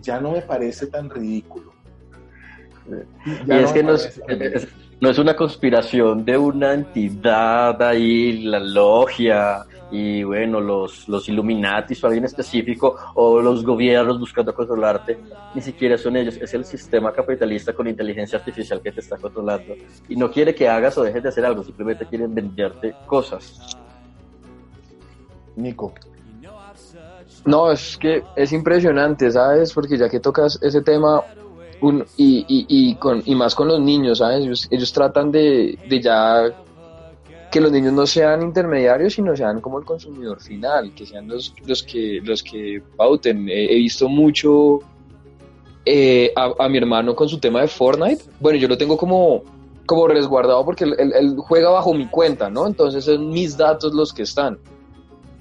[0.00, 1.72] ya no me parece tan ridículo.
[3.46, 3.94] y es que no
[5.10, 12.06] es, una conspiración de una entidad ahí, la logia, y bueno, los, los Illuminatis o
[12.06, 15.18] alguien específico o los gobiernos buscando controlarte,
[15.54, 19.74] ni siquiera son ellos, es el sistema capitalista con inteligencia artificial que te está controlando
[20.08, 23.76] y no quiere que hagas o dejes de hacer algo, simplemente quieren venderte cosas.
[25.56, 25.92] Nico.
[27.44, 29.72] No, es que es impresionante, ¿sabes?
[29.72, 31.22] Porque ya que tocas ese tema,
[32.16, 34.68] y, con, y más con los niños, ¿sabes?
[34.70, 36.52] Ellos, tratan de, de ya
[37.50, 41.54] que los niños no sean intermediarios, sino sean como el consumidor final, que sean los,
[41.66, 43.48] los, que, los que pauten.
[43.48, 44.80] He, visto mucho
[45.84, 48.22] eh, a, mi hermano con su tema de Fortnite.
[48.38, 49.42] Bueno, yo lo tengo como,
[49.84, 52.66] como resguardado porque él, juega bajo mi cuenta, ¿no?
[52.66, 54.58] Entonces son mis datos los que están.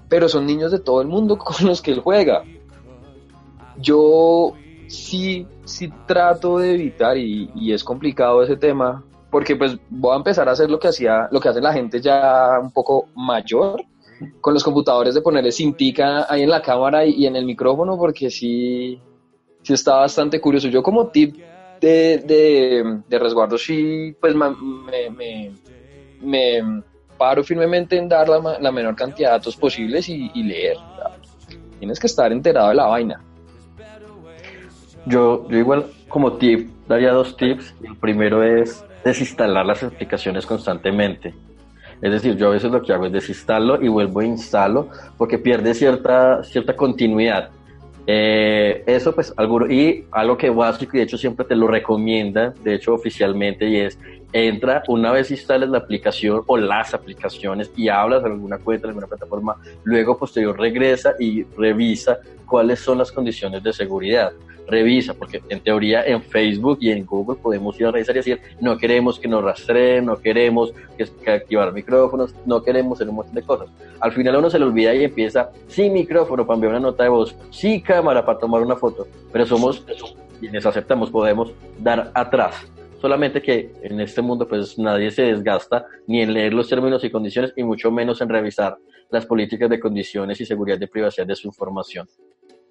[0.10, 2.44] Pero son niños de todo el mundo con los que él juega.
[3.78, 4.54] Yo
[4.88, 10.18] sí, sí trato de evitar, y, y es complicado ese tema, porque pues voy a
[10.18, 13.82] empezar a hacer lo que hacía, lo que hace la gente ya un poco mayor,
[14.42, 18.30] con los computadores de ponerle cintica ahí en la cámara y, en el micrófono, porque
[18.30, 19.00] sí,
[19.62, 20.68] sí está bastante curioso.
[20.68, 21.38] Yo como tip
[21.80, 24.50] de, de, resguardo sí, pues me,
[25.12, 25.52] me,
[26.22, 26.84] me,
[27.20, 30.78] paro firmemente en dar la, la, menor cantidad de datos posibles y, leer.
[31.78, 33.22] Tienes que estar enterado de la vaina.
[35.06, 37.76] Yo, yo igual como tip daría dos tips.
[37.84, 41.34] El primero es desinstalar las aplicaciones constantemente.
[42.02, 45.38] Es decir, yo a veces lo que hago es desinstalo y vuelvo a instalo porque
[45.38, 47.50] pierde cierta, cierta continuidad.
[48.08, 52.76] Eh, eso pues algo, y algo que y de hecho siempre te lo recomienda, de
[52.76, 54.00] hecho oficialmente, y es
[54.32, 58.90] entra una vez instales la aplicación o las aplicaciones y hablas en alguna cuenta, en
[58.90, 64.32] alguna plataforma, luego posterior regresa y revisa cuáles son las condiciones de seguridad
[64.70, 68.42] revisa, porque en teoría en Facebook y en Google podemos ir a revisar y decir,
[68.62, 73.36] no queremos que nos rastreen, no queremos que, activar micrófonos, no queremos hacer un montón
[73.36, 73.70] de cosas.
[74.00, 77.10] Al final uno se le olvida y empieza, sí micrófono para enviar una nota de
[77.10, 79.84] voz, sí cámara para tomar una foto, pero somos
[80.40, 82.66] quienes aceptamos, podemos dar atrás.
[83.02, 87.10] Solamente que en este mundo pues nadie se desgasta ni en leer los términos y
[87.10, 88.78] condiciones y mucho menos en revisar
[89.10, 92.08] las políticas de condiciones y seguridad de privacidad de su información.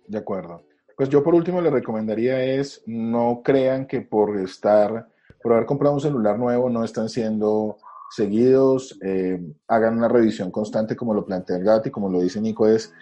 [0.06, 0.62] De acuerdo.
[0.98, 5.06] Pues yo por último le recomendaría es no crean que por estar,
[5.40, 7.76] por haber comprado un celular nuevo no están siendo
[8.10, 12.40] seguidos, eh, hagan una revisión constante como lo plantea el GAT y como lo dice
[12.40, 12.92] Nico, es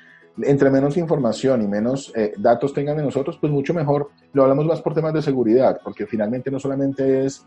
[0.43, 4.11] entre menos información y menos eh, datos tengan de nosotros, pues mucho mejor.
[4.35, 7.47] Lo hablamos más por temas de seguridad, porque finalmente no solamente es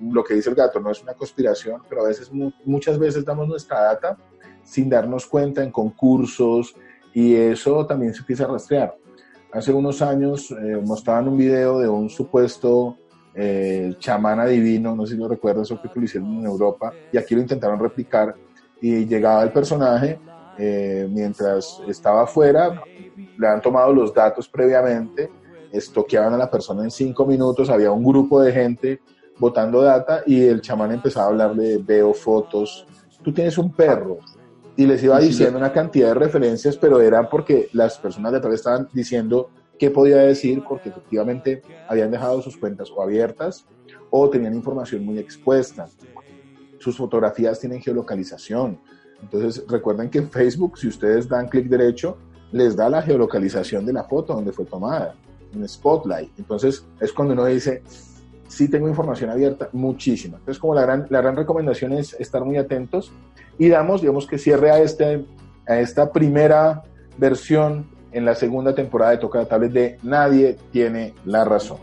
[0.00, 2.30] lo que dice el gato, no es una conspiración, pero a veces,
[2.64, 4.16] muchas veces damos nuestra data
[4.62, 6.74] sin darnos cuenta en concursos
[7.12, 8.96] y eso también se empieza a rastrear.
[9.52, 12.96] Hace unos años eh, mostraban un video de un supuesto
[13.34, 17.16] eh, chamán adivino, no sé si lo recuerdas, eso que lo hicieron en Europa, y
[17.16, 18.34] aquí lo intentaron replicar,
[18.80, 20.20] y llegaba el personaje,
[20.56, 22.82] eh, mientras estaba afuera,
[23.38, 25.30] le han tomado los datos previamente,
[25.72, 29.00] estoqueaban a la persona en cinco minutos, había un grupo de gente
[29.38, 32.86] botando data y el chamán empezaba a hablarle, veo fotos,
[33.22, 34.18] tú tienes un perro,
[34.80, 38.54] y les iba diciendo una cantidad de referencias, pero era porque las personas de atrás
[38.54, 43.66] estaban diciendo qué podía decir, porque efectivamente habían dejado sus cuentas o abiertas
[44.08, 45.86] o tenían información muy expuesta.
[46.78, 48.80] Sus fotografías tienen geolocalización.
[49.20, 52.16] Entonces recuerden que en Facebook, si ustedes dan clic derecho,
[52.50, 55.14] les da la geolocalización de la foto donde fue tomada,
[55.52, 56.38] en Spotlight.
[56.38, 57.82] Entonces es cuando uno dice,
[58.48, 60.38] sí tengo información abierta, muchísima.
[60.38, 63.12] Entonces como la gran, la gran recomendación es estar muy atentos
[63.60, 65.26] y damos, digamos que cierre a, este,
[65.68, 66.82] a esta primera
[67.18, 71.76] versión en la segunda temporada de Toca la Tablet de Nadie tiene la razón.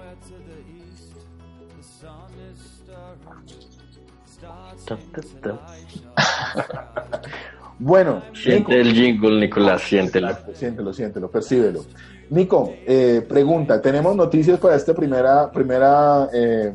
[7.77, 10.29] bueno, siente el jingle, Nicolás, siéntelo.
[10.55, 11.85] Siéntelo, siéntelo, percíbelo.
[12.31, 16.73] Nico, eh, pregunta, ¿tenemos noticias para este primera, primera eh,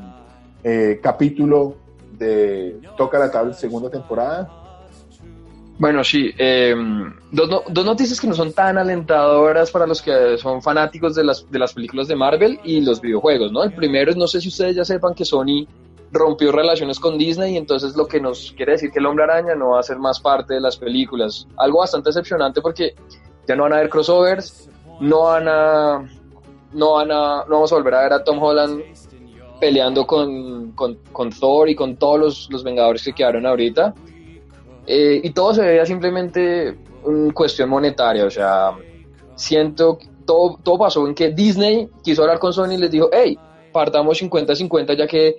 [0.63, 1.75] eh, capítulo
[2.17, 4.62] de Toca la Tablet segunda temporada?
[5.79, 6.31] Bueno, sí.
[6.39, 6.75] Eh,
[7.31, 11.51] dos, dos, noticias que no son tan alentadoras para los que son fanáticos de las,
[11.51, 13.65] de las películas de Marvel y los videojuegos, ¿no?
[13.65, 15.67] El primero es, no sé si ustedes ya sepan que Sony
[16.13, 19.55] rompió relaciones con Disney y entonces lo que nos quiere decir que el Hombre Araña
[19.55, 21.49] no va a ser más parte de las películas.
[21.57, 22.95] Algo bastante decepcionante porque
[23.49, 24.69] ya no van a haber crossovers,
[25.01, 26.09] no van a...
[26.75, 28.83] No, van a, no vamos a volver a ver a Tom Holland
[29.61, 33.95] peleando con, con, con Thor y con todos los, los Vengadores que quedaron ahorita.
[34.87, 38.73] Eh, y todo se veía simplemente en cuestión monetaria, o sea,
[39.37, 43.39] siento, todo, todo pasó en que Disney quiso hablar con Sony y les dijo, hey,
[43.73, 45.37] partamos 50-50 ya que,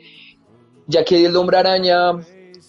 [0.87, 2.11] ya que El Hombre Araña,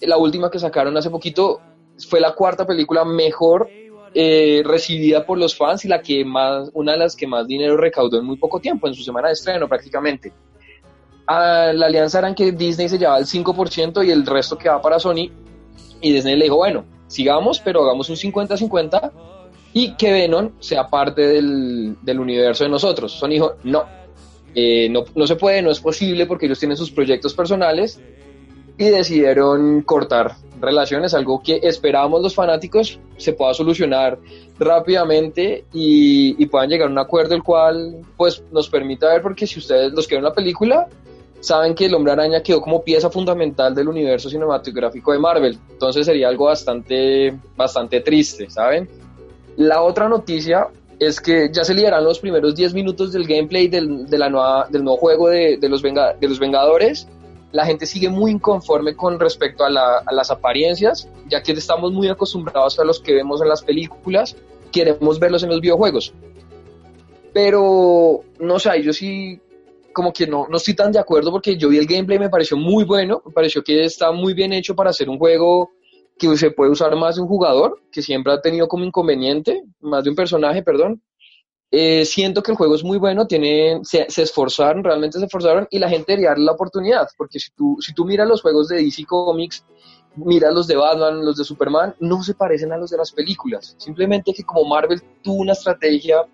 [0.01, 1.61] la última que sacaron hace poquito,
[2.09, 3.69] fue la cuarta película mejor
[4.13, 7.75] eh, recibida por los fans y la que más, una de las que más dinero
[7.77, 10.31] recaudó en muy poco tiempo, en su semana de estreno prácticamente.
[11.27, 14.81] A la alianza era en que Disney se llevaba el 5% y el resto quedaba
[14.81, 15.31] para Sony,
[16.01, 19.11] y Disney le dijo, bueno, sigamos, pero hagamos un 50-50
[19.73, 23.11] y que Venom sea parte del, del universo de nosotros.
[23.11, 23.55] Son dijo,
[24.53, 27.99] eh, no, no, se puede, no es posible porque ellos tienen sus proyectos personales
[28.77, 34.17] y decidieron cortar relaciones, algo que esperábamos los fanáticos se pueda solucionar
[34.57, 39.45] rápidamente y, y, puedan llegar a un acuerdo el cual pues nos permita ver porque
[39.45, 40.87] si ustedes los quieren la película
[41.45, 45.59] saben que el hombre araña quedó como pieza fundamental del universo cinematográfico de Marvel.
[45.69, 48.89] Entonces sería algo bastante, bastante triste, ¿saben?
[49.55, 50.67] La otra noticia
[50.99, 54.67] es que ya se liberan los primeros 10 minutos del gameplay del, de la nueva,
[54.69, 57.07] del nuevo juego de, los de los Vengadores.
[57.51, 62.79] la gente sigue muy inconforme con respecto a, las apariencias, ya que estamos muy acostumbrados
[62.79, 64.35] a los que vemos en las películas,
[64.71, 66.11] queremos verlos en los videojuegos.
[67.33, 69.41] Pero, no sé, yo sí
[69.95, 72.57] como que no, no estoy tan de acuerdo porque yo vi el gameplay, me pareció
[72.57, 75.71] muy bueno, me pareció que está muy bien hecho para hacer un juego
[76.19, 80.03] que se puede usar más de un jugador, que siempre ha tenido como inconveniente, más
[80.03, 81.01] de un personaje, perdón.
[81.71, 85.79] Eh, siento que el juego es muy bueno, tiene, se, esforzaron, realmente se esforzaron y
[85.79, 88.83] la gente debería darle la oportunidad, porque si tú, si tú miras los juegos de
[88.83, 89.65] DC Comics,
[90.17, 93.75] miras los de Batman, los de Superman, no se parecen a los de las películas.
[93.77, 96.25] Simplemente que como Marvel tuvo una estrategia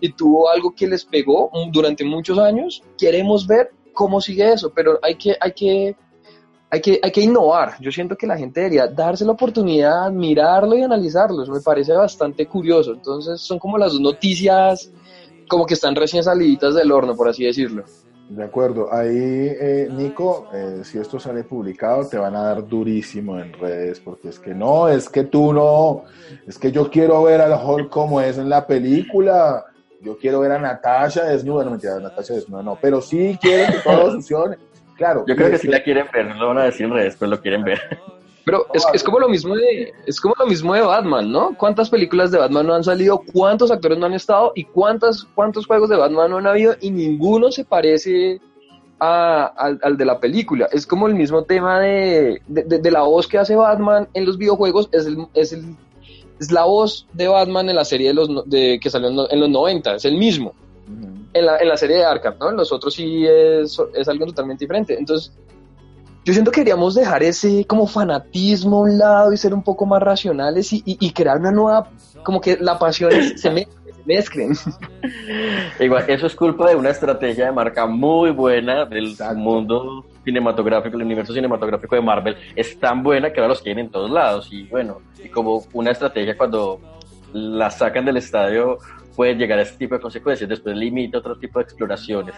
[0.00, 4.98] y tuvo algo que les pegó durante muchos años, queremos ver cómo sigue eso, pero
[5.02, 5.96] hay que, hay que
[6.72, 7.74] hay que, hay que innovar.
[7.80, 11.42] Yo siento que la gente debería darse la oportunidad, mirarlo y analizarlo.
[11.42, 12.92] Eso me parece bastante curioso.
[12.92, 14.92] Entonces son como las dos noticias
[15.48, 17.84] como que están recién saliditas del horno, por así decirlo.
[18.28, 18.94] De acuerdo.
[18.94, 23.98] Ahí, eh, Nico, eh, si esto sale publicado, te van a dar durísimo en redes,
[23.98, 26.04] porque es que no, es que tú no,
[26.46, 29.64] es que yo quiero ver al Hulk como es en la película.
[30.02, 33.78] Yo quiero ver a Natasha desnuda, no mentira, Natasha desnuda no, pero sí quiero que
[33.80, 34.56] todo funcione.
[34.96, 35.24] Claro.
[35.26, 37.30] Yo creo que si la quieren ver, no lo van a decir en redes, pero
[37.30, 37.80] lo quieren ver.
[38.44, 41.56] Pero es, es, como lo mismo de es como lo mismo de Batman, ¿no?
[41.56, 43.22] ¿Cuántas películas de Batman no han salido?
[43.32, 44.52] ¿Cuántos actores no han estado?
[44.54, 46.74] ¿Y cuántas, cuántos juegos de Batman no han habido?
[46.80, 48.40] Y ninguno se parece
[48.98, 50.68] a, al, de la película.
[50.72, 54.88] Es como el mismo tema de, de, la voz que hace Batman en los videojuegos.
[54.92, 55.76] Es, el, es, el,
[56.40, 59.48] es la voz de Batman en la serie de los, de, que salió en, los
[59.48, 59.96] 90.
[59.96, 60.54] Es el mismo
[61.32, 62.50] en la, en la serie de Arkham, ¿no?
[62.50, 64.96] En los otros sí es, es algo totalmente diferente.
[64.98, 65.32] Entonces,
[66.24, 69.86] yo siento que queríamos dejar ese como fanatismo a un lado y ser un poco
[69.86, 71.90] más racionales y, y, crear una nueva,
[72.24, 73.68] como que la pasión se, me,
[74.04, 74.54] mezclen.
[75.78, 81.04] Igual, eso es culpa de una estrategia de marca muy buena del mundo cinematográfico, el
[81.04, 84.64] universo cinematográfico de Marvel es tan buena que ahora los quieren en todos lados y
[84.64, 86.80] bueno, y como una estrategia cuando
[87.32, 88.78] la sacan del estadio
[89.14, 92.34] puede llegar a este tipo de consecuencias, después limita otro tipo de exploraciones.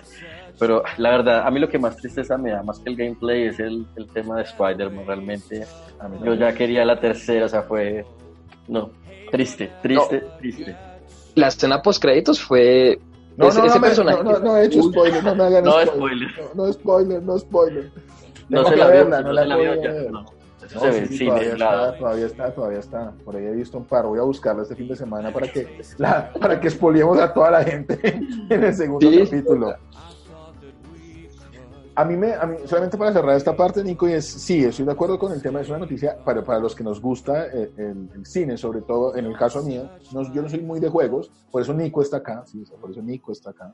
[0.59, 3.47] Pero la verdad, a mí lo que más tristeza me da, más que el gameplay,
[3.47, 5.07] es el, el tema de Spider-Man.
[5.07, 5.65] Realmente,
[6.25, 8.05] yo ya quería la tercera, o sea, fue.
[8.69, 8.91] No,
[9.31, 10.77] triste, triste, triste.
[11.35, 12.99] La escena post-créditos fue.
[13.37, 16.29] No, ese, no, no, personaje no, no, he hecho spoiler, no me hagan no spoiler.
[16.55, 17.91] No, no, spoiler, no spoiler.
[18.49, 20.43] No se la veo, no la veo
[21.99, 24.07] todavía está, todavía está, Por ahí he visto un par.
[24.07, 27.51] Voy a buscarla este fin de semana para que, la, para que expoliemos a toda
[27.51, 27.99] la gente
[28.51, 29.75] en el segundo capítulo.
[31.95, 34.87] A mí, me, a mí, solamente para cerrar esta parte, Nico, y es, sí, estoy
[34.87, 37.71] de acuerdo con el tema, es una noticia para, para los que nos gusta eh,
[37.77, 41.31] el, cine, sobre todo en el caso mío, no, yo no soy muy de juegos,
[41.51, 43.73] por eso Nico está acá, sí, por eso Nico está acá,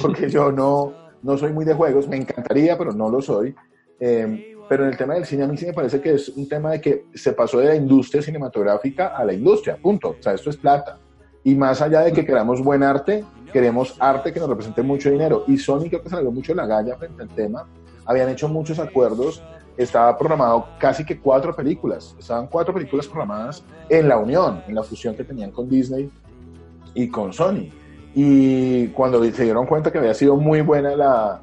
[0.00, 0.92] porque yo no,
[1.22, 3.54] no soy muy de juegos, me encantaría, pero no lo soy.
[4.00, 6.48] Eh, pero en el tema del cine a mí sí me parece que es un
[6.48, 10.16] tema de que se pasó de la industria cinematográfica a la industria, punto.
[10.18, 10.98] O sea, esto es plata.
[11.44, 15.44] Y más allá de que queramos buen arte, queremos arte que nos represente mucho dinero.
[15.46, 17.66] Y Sony creo que dio mucho la galla frente al tema.
[18.04, 19.42] Habían hecho muchos acuerdos.
[19.76, 22.14] Estaba programado casi que cuatro películas.
[22.18, 26.10] Estaban cuatro películas programadas en la unión, en la fusión que tenían con Disney
[26.94, 27.70] y con Sony.
[28.14, 31.40] Y cuando se dieron cuenta que había sido muy buena la,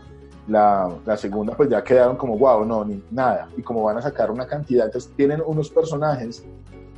[0.47, 3.49] la, la, segunda pues ya quedaron como wow, no, ni nada.
[3.57, 6.45] Y como van a sacar una cantidad, entonces tienen unos personajes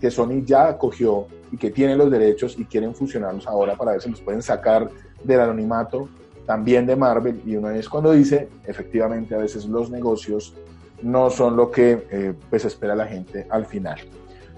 [0.02, 4.02] que Sony ya acogió y que tienen los derechos y quieren fusionarlos ahora para ver
[4.02, 4.90] si los pueden sacar
[5.24, 6.10] del anonimato
[6.46, 7.40] también de Marvel.
[7.46, 10.54] Y una vez cuando dice, efectivamente a veces los negocios
[11.04, 14.00] no son lo que eh, pues espera la gente al final.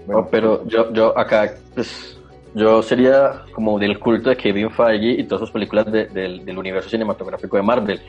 [0.06, 2.18] Bueno, pero yo, yo acá pues
[2.54, 7.56] yo sería como del culto de Kevin Feige y todas sus películas del universo cinematográfico
[7.56, 8.00] de Marvel.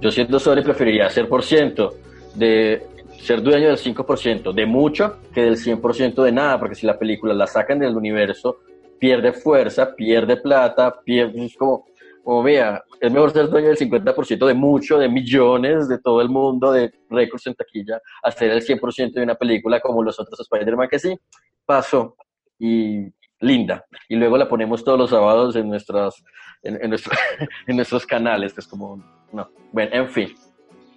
[0.00, 1.94] Yo siendo Sony preferiría ser por ciento
[2.34, 2.86] de
[3.24, 7.32] ser dueño del 5% de mucho que del 100% de nada, porque si la película
[7.32, 8.58] la sacan del universo,
[8.98, 11.86] pierde fuerza, pierde plata, pierde, es como,
[12.22, 16.28] como vea, es mejor ser dueño del 50% de mucho, de millones, de todo el
[16.28, 20.88] mundo, de récords en taquilla, hacer el 100% de una película como los otros Spider-Man
[20.90, 21.18] que sí,
[21.64, 22.16] pasó.
[22.58, 23.08] Y
[23.40, 23.84] linda.
[24.08, 26.14] Y luego la ponemos todos los sábados en, nuestras,
[26.62, 26.90] en, en,
[27.76, 29.02] nuestros canales, que es como,
[29.32, 30.34] no, bueno, en fin.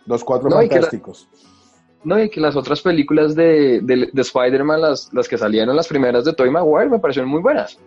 [0.05, 1.27] Los cuatro fantásticos.
[2.07, 6.23] No, y que las otras películas de, de, Spider-Man, las, las que salieron, las primeras
[6.23, 7.77] de Tobey Maguire, me parecieron muy buenas.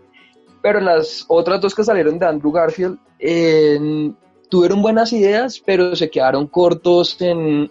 [0.60, 2.98] Pero las otras dos que salieron de Andrew Garfield
[4.50, 7.70] tuvieron buenas ideas, pero se quedaron cortos en,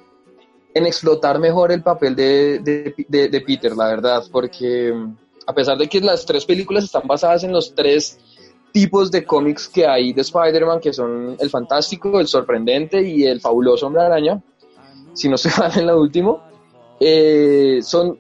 [0.74, 2.58] en explotar mejor el papel de,
[3.08, 4.92] de, de Peter, la verdad, porque
[5.46, 8.18] a pesar de que las tres películas están basadas en los tres
[8.72, 13.40] tipos de cómics que hay de Spider-Man, que son el fantástico, el sorprendente y el
[13.40, 14.42] fabuloso hombre araña,
[15.20, 16.42] si no se van en la último,
[17.00, 18.18] eh, son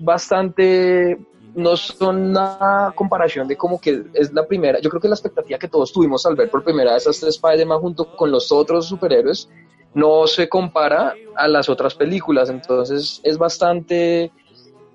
[0.00, 1.18] bastante,
[1.54, 5.58] no son una comparación de como que es la primera, yo creo que la expectativa
[5.58, 8.86] que todos tuvimos al ver por primera vez a este Spider-Man junto con los otros
[8.88, 9.48] superhéroes
[9.94, 14.32] no se compara a las otras películas, entonces es bastante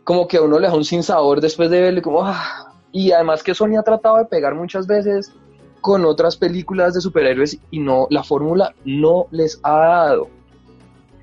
[0.03, 3.41] como que a uno le da un sinsabor después de verle como, ah, y además
[3.41, 5.31] que Sony ha tratado de pegar muchas veces
[5.79, 10.38] con otras películas de superhéroes y no, la fórmula no les ha dado.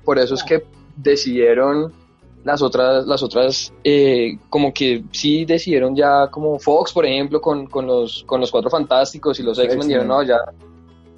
[0.07, 0.63] Por eso es que
[0.95, 1.91] decidieron
[2.45, 7.67] las otras, las otras, eh, como que sí decidieron ya, como Fox, por ejemplo, con,
[7.67, 10.37] con los, con los Cuatro Fantásticos y los X-Men, dijeron, no, ya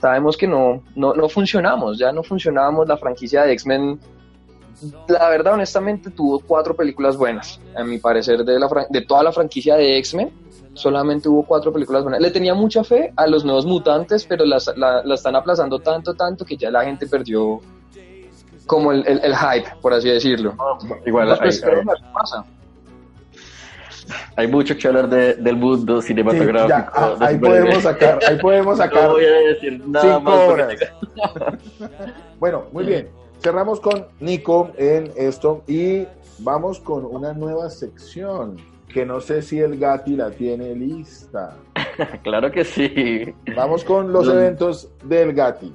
[0.01, 3.99] sabemos que no, no, no funcionamos, ya no funcionamos, la franquicia de X-Men,
[5.07, 9.31] la verdad, honestamente, tuvo cuatro películas buenas, a mi parecer, de, la, de toda la
[9.31, 10.31] franquicia de X-Men,
[10.73, 12.21] solamente hubo cuatro películas buenas.
[12.21, 16.15] Le tenía mucha fe a los nuevos mutantes, pero las, la, la están aplazando tanto,
[16.15, 17.61] tanto, que ya la gente perdió
[18.69, 20.55] como el, el, hype, por así decirlo.
[21.03, 21.49] Igual, hay,
[22.13, 22.45] pasa.
[24.35, 26.91] hay mucho que hablar de, del mundo cinematográfico.
[26.93, 29.05] Ah, ahí podemos sacar, ahí podemos sacar.
[29.05, 30.49] No voy a decir nada más.
[30.49, 30.75] Horas.
[32.39, 33.09] bueno, muy bien.
[33.41, 36.05] Cerramos con Nico en esto y
[36.37, 38.57] vamos con una nueva sección
[38.87, 41.57] que no sé si el Gati la tiene lista.
[42.23, 43.33] claro que sí.
[43.55, 45.73] Vamos con los eventos del Gati.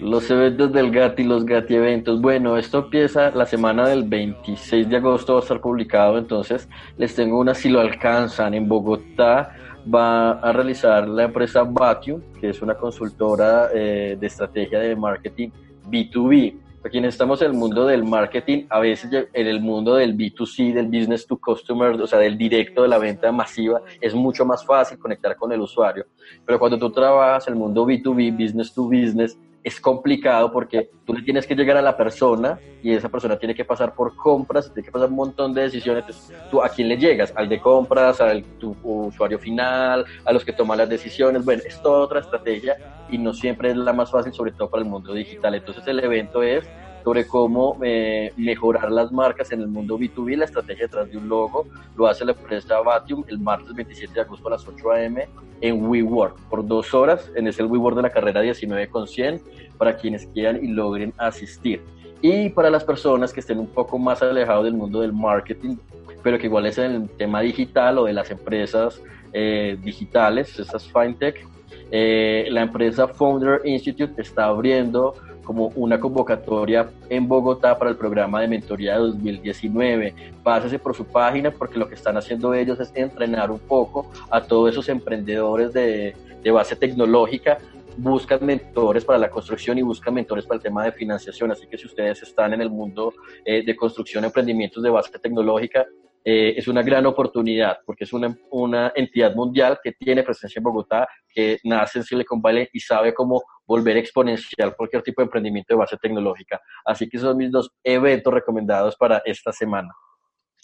[0.00, 2.20] Los eventos del GATI, los GATI eventos.
[2.20, 6.68] Bueno, esto empieza la semana del 26 de agosto, va a estar publicado, entonces
[6.98, 8.52] les tengo una si lo alcanzan.
[8.52, 9.56] En Bogotá
[9.92, 15.48] va a realizar la empresa Batium, que es una consultora eh, de estrategia de marketing
[15.88, 16.60] B2B.
[16.82, 20.74] Para quienes estamos en el mundo del marketing, a veces en el mundo del B2C,
[20.74, 24.64] del business to customer, o sea, del directo de la venta masiva, es mucho más
[24.64, 26.06] fácil conectar con el usuario.
[26.44, 29.36] Pero cuando tú trabajas el mundo B2B, business to business,
[29.66, 33.52] es complicado porque tú le tienes que llegar a la persona y esa persona tiene
[33.52, 36.04] que pasar por compras, tiene que pasar un montón de decisiones.
[36.06, 37.32] Entonces, ¿tú a quién le llegas?
[37.34, 41.44] ¿Al de compras, al tu usuario final, a los que toman las decisiones?
[41.44, 42.76] Bueno, es toda otra estrategia
[43.10, 45.56] y no siempre es la más fácil, sobre todo para el mundo digital.
[45.56, 46.64] Entonces, el evento es
[47.06, 51.28] sobre cómo eh, mejorar las marcas en el mundo B2B, la estrategia detrás de un
[51.28, 51.68] logo.
[51.96, 55.28] Lo hace la empresa Batium el martes 27 de agosto a las 8 a.m.
[55.60, 57.30] en WeWork por dos horas.
[57.36, 59.40] En ese el WeWork de la carrera 19 con 100
[59.78, 61.80] para quienes quieran y logren asistir.
[62.22, 65.76] Y para las personas que estén un poco más alejados del mundo del marketing,
[66.24, 69.00] pero que igual es en el tema digital o de las empresas
[69.32, 71.46] eh, digitales, esas fintech,
[71.92, 75.14] eh, la empresa Founder Institute está abriendo
[75.46, 80.14] como una convocatoria en Bogotá para el programa de mentoría de 2019.
[80.42, 84.42] Pásese por su página porque lo que están haciendo ellos es entrenar un poco a
[84.42, 86.14] todos esos emprendedores de,
[86.52, 87.58] base tecnológica
[87.98, 91.50] buscan mentores para la construcción y buscan mentores para el tema de financiación.
[91.50, 95.86] Así que si ustedes están en el mundo eh, de construcción, emprendimientos de base tecnológica,
[96.28, 100.64] eh, es una gran oportunidad porque es una, una, entidad mundial que tiene presencia en
[100.64, 105.72] Bogotá, que nace en Silicon Valley y sabe cómo volver exponencial cualquier tipo de emprendimiento
[105.72, 106.60] de base tecnológica.
[106.84, 109.94] Así que esos son mis dos eventos recomendados para esta semana.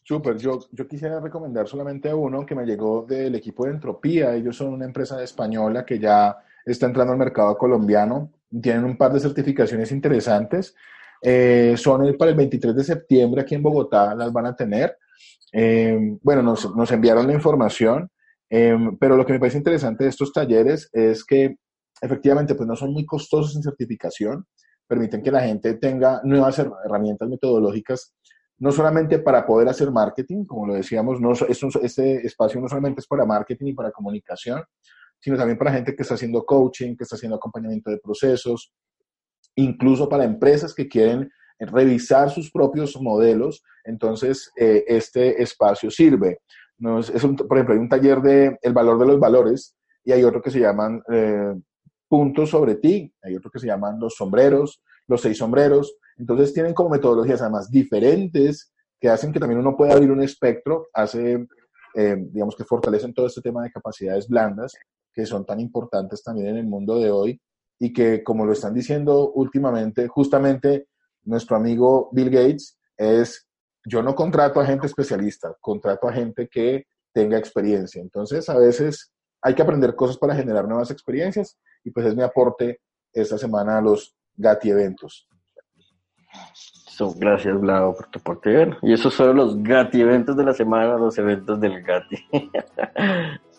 [0.03, 4.35] Súper, yo, yo quisiera recomendar solamente uno que me llegó del equipo de Entropía.
[4.35, 8.33] Ellos son una empresa española que ya está entrando al mercado colombiano.
[8.61, 10.75] Tienen un par de certificaciones interesantes.
[11.23, 14.99] Eh, son el, para el 23 de septiembre aquí en Bogotá, las van a tener.
[15.53, 18.11] Eh, bueno, nos, nos, enviaron la información,
[18.51, 21.57] eh, pero lo que me parece interesante de estos talleres es que
[22.01, 24.47] efectivamente pues no son muy costosos en certificación,
[24.87, 28.15] permiten que la gente tenga nuevas herramientas metodológicas,
[28.59, 33.07] no solamente para poder hacer marketing, como lo decíamos, no, este espacio no solamente es
[33.07, 34.63] para marketing y para comunicación,
[35.19, 38.73] sino también para gente que está haciendo coaching, que está haciendo acompañamiento de procesos,
[39.57, 41.31] incluso para empresas que quieren
[41.67, 46.41] revisar sus propios modelos, entonces eh, este espacio sirve.
[47.15, 50.25] Es, un, por ejemplo, hay un taller de el valor de los valores y hay
[50.25, 51.55] otro que se llaman eh,
[52.09, 55.97] puntos sobre ti, hay otro que se llaman los sombreros, los seis sombreros.
[56.19, 60.89] Entonces tienen como metodologías además diferentes que hacen que también uno pueda abrir un espectro,
[60.93, 61.47] hace,
[61.95, 64.75] eh, digamos que fortalecen todo este tema de capacidades blandas
[65.13, 67.41] que son tan importantes también en el mundo de hoy
[67.79, 70.87] y que, como lo están diciendo últimamente, justamente
[71.25, 73.47] nuestro amigo Bill Gates es,
[73.85, 78.01] yo no contrato a gente especialista, contrato a gente que tenga experiencia.
[78.01, 82.23] Entonces, a veces hay que aprender cosas para generar nuevas experiencias y pues es mi
[82.23, 82.81] aporte
[83.13, 85.29] esta semana a los GATI eventos.
[87.17, 88.71] gracias, Blau, por tu aporte.
[88.83, 92.17] Y esos son los GATI eventos de la semana, los eventos del GATI.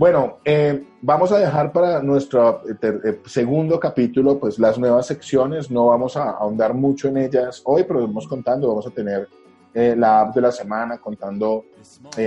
[0.00, 5.70] Bueno, eh, vamos a dejar para nuestro eh, segundo capítulo, pues las nuevas secciones.
[5.70, 9.28] No vamos a ahondar mucho en ellas hoy, pero vamos contando, vamos a tener
[9.74, 11.66] eh, la app de la semana, contando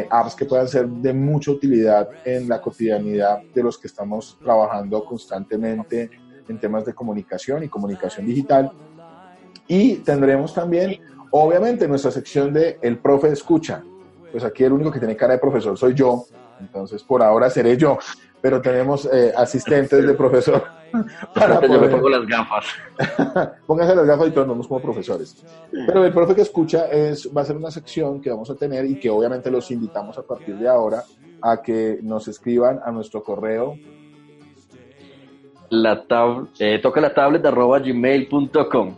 [0.07, 5.03] apps que puedan ser de mucha utilidad en la cotidianidad de los que estamos trabajando
[5.03, 6.11] constantemente
[6.47, 8.71] en temas de comunicación y comunicación digital.
[9.67, 11.01] Y tendremos también,
[11.31, 13.83] obviamente, nuestra sección de El Profe Escucha.
[14.31, 16.27] Pues aquí el único que tiene cara de profesor soy yo,
[16.59, 17.97] entonces por ahora seré yo,
[18.41, 20.63] pero tenemos eh, asistentes de profesor.
[21.33, 22.65] Para Yo me pongo las gafas.
[23.65, 25.43] Pónganse las gafas y todos nos como profesores.
[25.71, 28.85] Pero el profe que escucha es, va a ser una sección que vamos a tener
[28.85, 31.03] y que obviamente los invitamos a partir de ahora
[31.41, 33.75] a que nos escriban a nuestro correo
[35.73, 38.95] la tab eh, toca la tablet arroba gmail.com.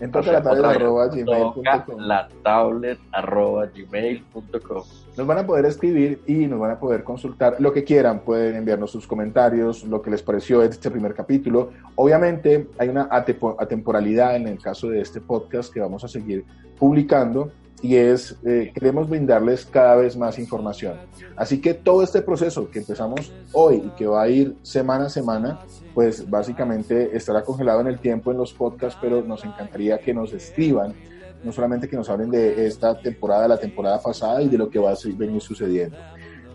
[0.00, 1.98] Entonces la tablet arroba gmail.com.
[1.98, 4.82] La tablet arroba gmail.com.
[5.16, 8.20] Nos van a poder escribir y nos van a poder consultar lo que quieran.
[8.20, 11.70] Pueden enviarnos sus comentarios, lo que les pareció este primer capítulo.
[11.96, 16.44] Obviamente hay una atemporalidad en el caso de este podcast que vamos a seguir
[16.78, 20.94] publicando y es, eh, queremos brindarles cada vez más información.
[21.36, 25.08] Así que todo este proceso que empezamos hoy y que va a ir semana a
[25.08, 25.60] semana,
[25.94, 30.32] pues básicamente estará congelado en el tiempo en los podcasts, pero nos encantaría que nos
[30.32, 30.94] escriban,
[31.42, 34.78] no solamente que nos hablen de esta temporada, la temporada pasada y de lo que
[34.78, 35.96] va a venir sucediendo.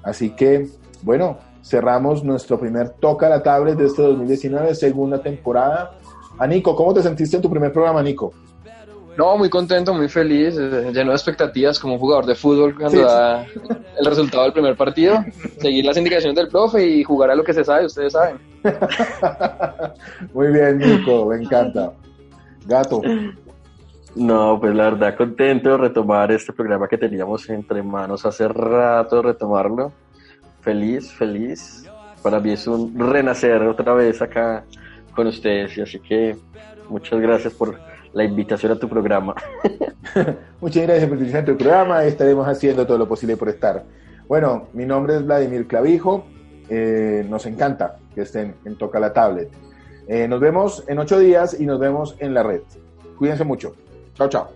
[0.04, 0.68] Así que,
[1.02, 5.98] bueno, cerramos nuestro primer Toca la Tablet de este 2019, segunda temporada.
[6.38, 8.32] Anico, ¿cómo te sentiste en tu primer programa, Nico?
[9.18, 13.46] No, muy contento, muy feliz, eh, lleno de expectativas como jugador de fútbol cuando da
[13.46, 15.24] el resultado del primer partido.
[15.60, 18.38] Seguir las indicaciones del profe y jugar a lo que se sabe, ustedes saben.
[20.34, 21.94] muy bien, Nico, me encanta.
[22.66, 23.02] Gato.
[24.16, 29.22] No, pues la verdad contento de retomar este programa que teníamos entre manos hace rato,
[29.22, 29.94] retomarlo.
[30.62, 31.86] Feliz, feliz.
[32.22, 34.66] Para mí es un renacer otra vez acá
[35.14, 36.36] con ustedes y así que
[36.90, 37.78] muchas gracias por
[38.16, 39.36] la invitación a tu programa.
[40.62, 42.06] Muchas gracias por utilizar tu programa.
[42.06, 43.84] Estaremos haciendo todo lo posible por estar.
[44.28, 46.26] Bueno, mi nombre es Vladimir Clavijo.
[46.70, 49.50] Eh, nos encanta que estén en Toca la Tablet.
[50.08, 52.62] Eh, nos vemos en ocho días y nos vemos en la red.
[53.18, 53.76] Cuídense mucho.
[54.16, 54.50] Chao, chao.